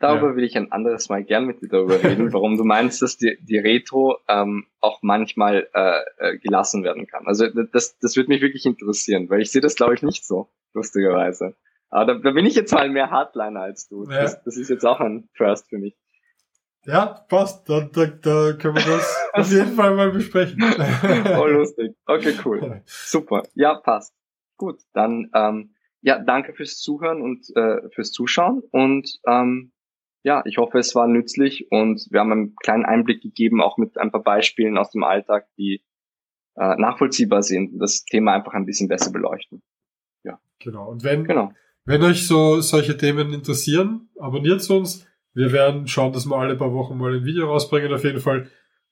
Darüber 0.02 0.30
ja. 0.30 0.36
will 0.36 0.42
ich 0.42 0.56
ein 0.56 0.72
anderes 0.72 1.08
Mal 1.08 1.22
gern 1.22 1.44
mit 1.44 1.62
dir 1.62 1.68
darüber 1.68 2.02
reden, 2.02 2.32
warum 2.32 2.56
du 2.56 2.64
meinst, 2.64 3.00
dass 3.02 3.18
die, 3.18 3.38
die 3.40 3.58
Retro 3.58 4.18
ähm, 4.26 4.66
auch 4.80 4.98
manchmal 5.00 5.68
äh, 5.72 6.00
äh, 6.16 6.38
gelassen 6.38 6.82
werden 6.82 7.06
kann. 7.06 7.28
Also 7.28 7.46
das, 7.46 7.98
das 8.00 8.16
würde 8.16 8.28
mich 8.28 8.42
wirklich 8.42 8.66
interessieren, 8.66 9.30
weil 9.30 9.42
ich 9.42 9.52
sehe 9.52 9.60
das, 9.62 9.76
glaube 9.76 9.94
ich, 9.94 10.02
nicht 10.02 10.26
so, 10.26 10.48
lustigerweise. 10.74 11.54
Aber 11.88 12.14
da, 12.14 12.18
da 12.18 12.30
bin 12.32 12.46
ich 12.46 12.56
jetzt 12.56 12.72
mal 12.72 12.90
mehr 12.90 13.12
Hardliner 13.12 13.60
als 13.60 13.86
du. 13.86 14.02
Ja. 14.10 14.22
Das, 14.22 14.42
das 14.42 14.56
ist 14.56 14.70
jetzt 14.70 14.84
auch 14.84 14.98
ein 14.98 15.28
First 15.34 15.68
für 15.68 15.78
mich. 15.78 15.94
Ja, 16.84 17.06
passt. 17.28 17.68
Da, 17.68 17.82
da, 17.82 18.06
da 18.06 18.52
können 18.54 18.74
wir 18.74 18.84
das 18.84 19.16
auf 19.34 19.52
jeden 19.52 19.76
Fall 19.76 19.94
mal 19.94 20.10
besprechen. 20.10 20.60
oh, 21.38 21.46
lustig. 21.46 21.94
Okay, 22.06 22.34
cool. 22.44 22.82
Super. 22.86 23.44
Ja, 23.54 23.76
passt. 23.76 24.12
Gut, 24.56 24.80
dann 24.94 25.30
ähm, 25.32 25.76
ja, 26.00 26.18
danke 26.18 26.54
fürs 26.54 26.78
Zuhören 26.78 27.22
und 27.22 27.46
äh, 27.54 27.88
fürs 27.90 28.10
Zuschauen 28.10 28.64
und 28.72 29.08
ähm, 29.28 29.70
ja, 30.24 30.42
ich 30.46 30.58
hoffe, 30.58 30.78
es 30.78 30.94
war 30.94 31.08
nützlich 31.08 31.70
und 31.70 32.06
wir 32.10 32.20
haben 32.20 32.32
einen 32.32 32.56
kleinen 32.56 32.84
Einblick 32.84 33.22
gegeben, 33.22 33.60
auch 33.60 33.76
mit 33.76 33.98
ein 33.98 34.12
paar 34.12 34.22
Beispielen 34.22 34.78
aus 34.78 34.90
dem 34.90 35.02
Alltag, 35.02 35.48
die 35.58 35.82
äh, 36.56 36.76
nachvollziehbar 36.76 37.42
sind 37.42 37.72
und 37.72 37.78
das 37.80 38.04
Thema 38.04 38.34
einfach 38.34 38.52
ein 38.52 38.66
bisschen 38.66 38.88
besser 38.88 39.10
beleuchten. 39.10 39.62
Ja. 40.22 40.38
Genau. 40.60 40.88
Und 40.88 41.02
wenn, 41.02 41.24
genau. 41.24 41.52
wenn 41.84 42.02
euch 42.02 42.26
so 42.26 42.60
solche 42.60 42.96
Themen 42.96 43.32
interessieren, 43.32 44.10
abonniert 44.18 44.68
uns. 44.70 45.06
Wir 45.34 45.50
werden 45.50 45.88
schauen, 45.88 46.12
dass 46.12 46.26
wir 46.26 46.36
alle 46.36 46.56
paar 46.56 46.74
Wochen 46.74 46.98
mal 46.98 47.16
ein 47.16 47.24
Video 47.24 47.46
rausbringen, 47.46 47.92
auf 47.92 48.04
jeden 48.04 48.20
Fall. 48.20 48.48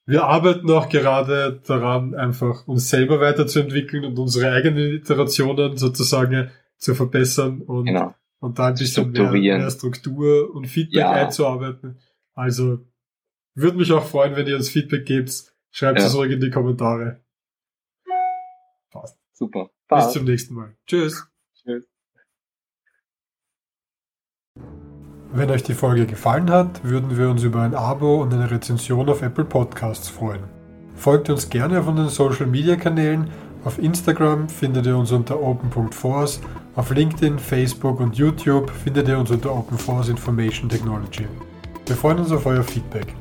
Wir 0.06 0.24
arbeiten 0.24 0.70
auch 0.70 0.88
gerade 0.88 1.60
daran, 1.66 2.14
einfach 2.14 2.66
uns 2.66 2.88
selber 2.88 3.20
weiterzuentwickeln 3.20 4.04
und 4.06 4.18
unsere 4.18 4.50
eigenen 4.50 4.94
Iterationen 4.94 5.76
sozusagen 5.76 6.50
zu 6.78 6.94
verbessern 6.94 7.60
und 7.60 7.84
genau 7.84 8.14
und 8.40 8.59
da 8.59 8.68
ein 8.68 8.74
bisschen 8.74 9.12
mehr, 9.12 9.31
mehr, 9.31 9.70
Struktur 9.70 10.55
und 10.55 10.66
Feedback 10.66 11.00
ja. 11.00 11.12
einzuarbeiten. 11.12 12.00
Also 12.35 12.81
würde 13.55 13.76
mich 13.76 13.92
auch 13.92 14.05
freuen, 14.05 14.35
wenn 14.37 14.46
ihr 14.46 14.57
uns 14.57 14.70
Feedback 14.70 15.07
gebt. 15.07 15.53
Schreibt 15.70 16.00
ja. 16.00 16.07
es 16.07 16.14
ruhig 16.14 16.33
in 16.33 16.40
die 16.40 16.50
Kommentare. 16.50 17.20
Passt. 18.90 19.18
Super. 19.33 19.70
Passt. 19.87 20.09
Bis 20.09 20.14
zum 20.14 20.24
nächsten 20.24 20.55
Mal. 20.55 20.76
Tschüss. 20.87 21.26
Tschüss. 21.55 21.87
Wenn 25.33 25.50
euch 25.50 25.62
die 25.62 25.74
Folge 25.74 26.07
gefallen 26.07 26.50
hat, 26.50 26.83
würden 26.83 27.16
wir 27.16 27.31
uns 27.31 27.44
über 27.44 27.61
ein 27.61 27.74
Abo 27.74 28.20
und 28.20 28.35
eine 28.35 28.50
Rezension 28.50 29.09
auf 29.09 29.22
Apple 29.22 29.44
Podcasts 29.44 30.09
freuen. 30.09 30.42
Folgt 30.94 31.31
uns 31.31 31.48
gerne 31.50 31.79
auf 31.79 31.87
unseren 31.87 32.09
Social 32.09 32.46
Media 32.46 32.74
Kanälen. 32.74 33.31
Auf 33.64 33.78
Instagram 33.78 34.48
findet 34.48 34.86
ihr 34.86 34.96
uns 34.96 35.12
unter 35.12 35.40
open.force, 35.40 36.40
auf 36.76 36.90
LinkedIn, 36.90 37.38
Facebook 37.38 38.00
und 38.00 38.16
YouTube 38.16 38.70
findet 38.70 39.08
ihr 39.08 39.18
uns 39.18 39.30
unter 39.30 39.54
Open 39.54 39.76
Force 39.76 40.08
Information 40.08 40.68
Technology. 40.68 41.26
Wir 41.86 41.96
freuen 41.96 42.20
uns 42.20 42.32
auf 42.32 42.46
euer 42.46 42.62
Feedback. 42.62 43.19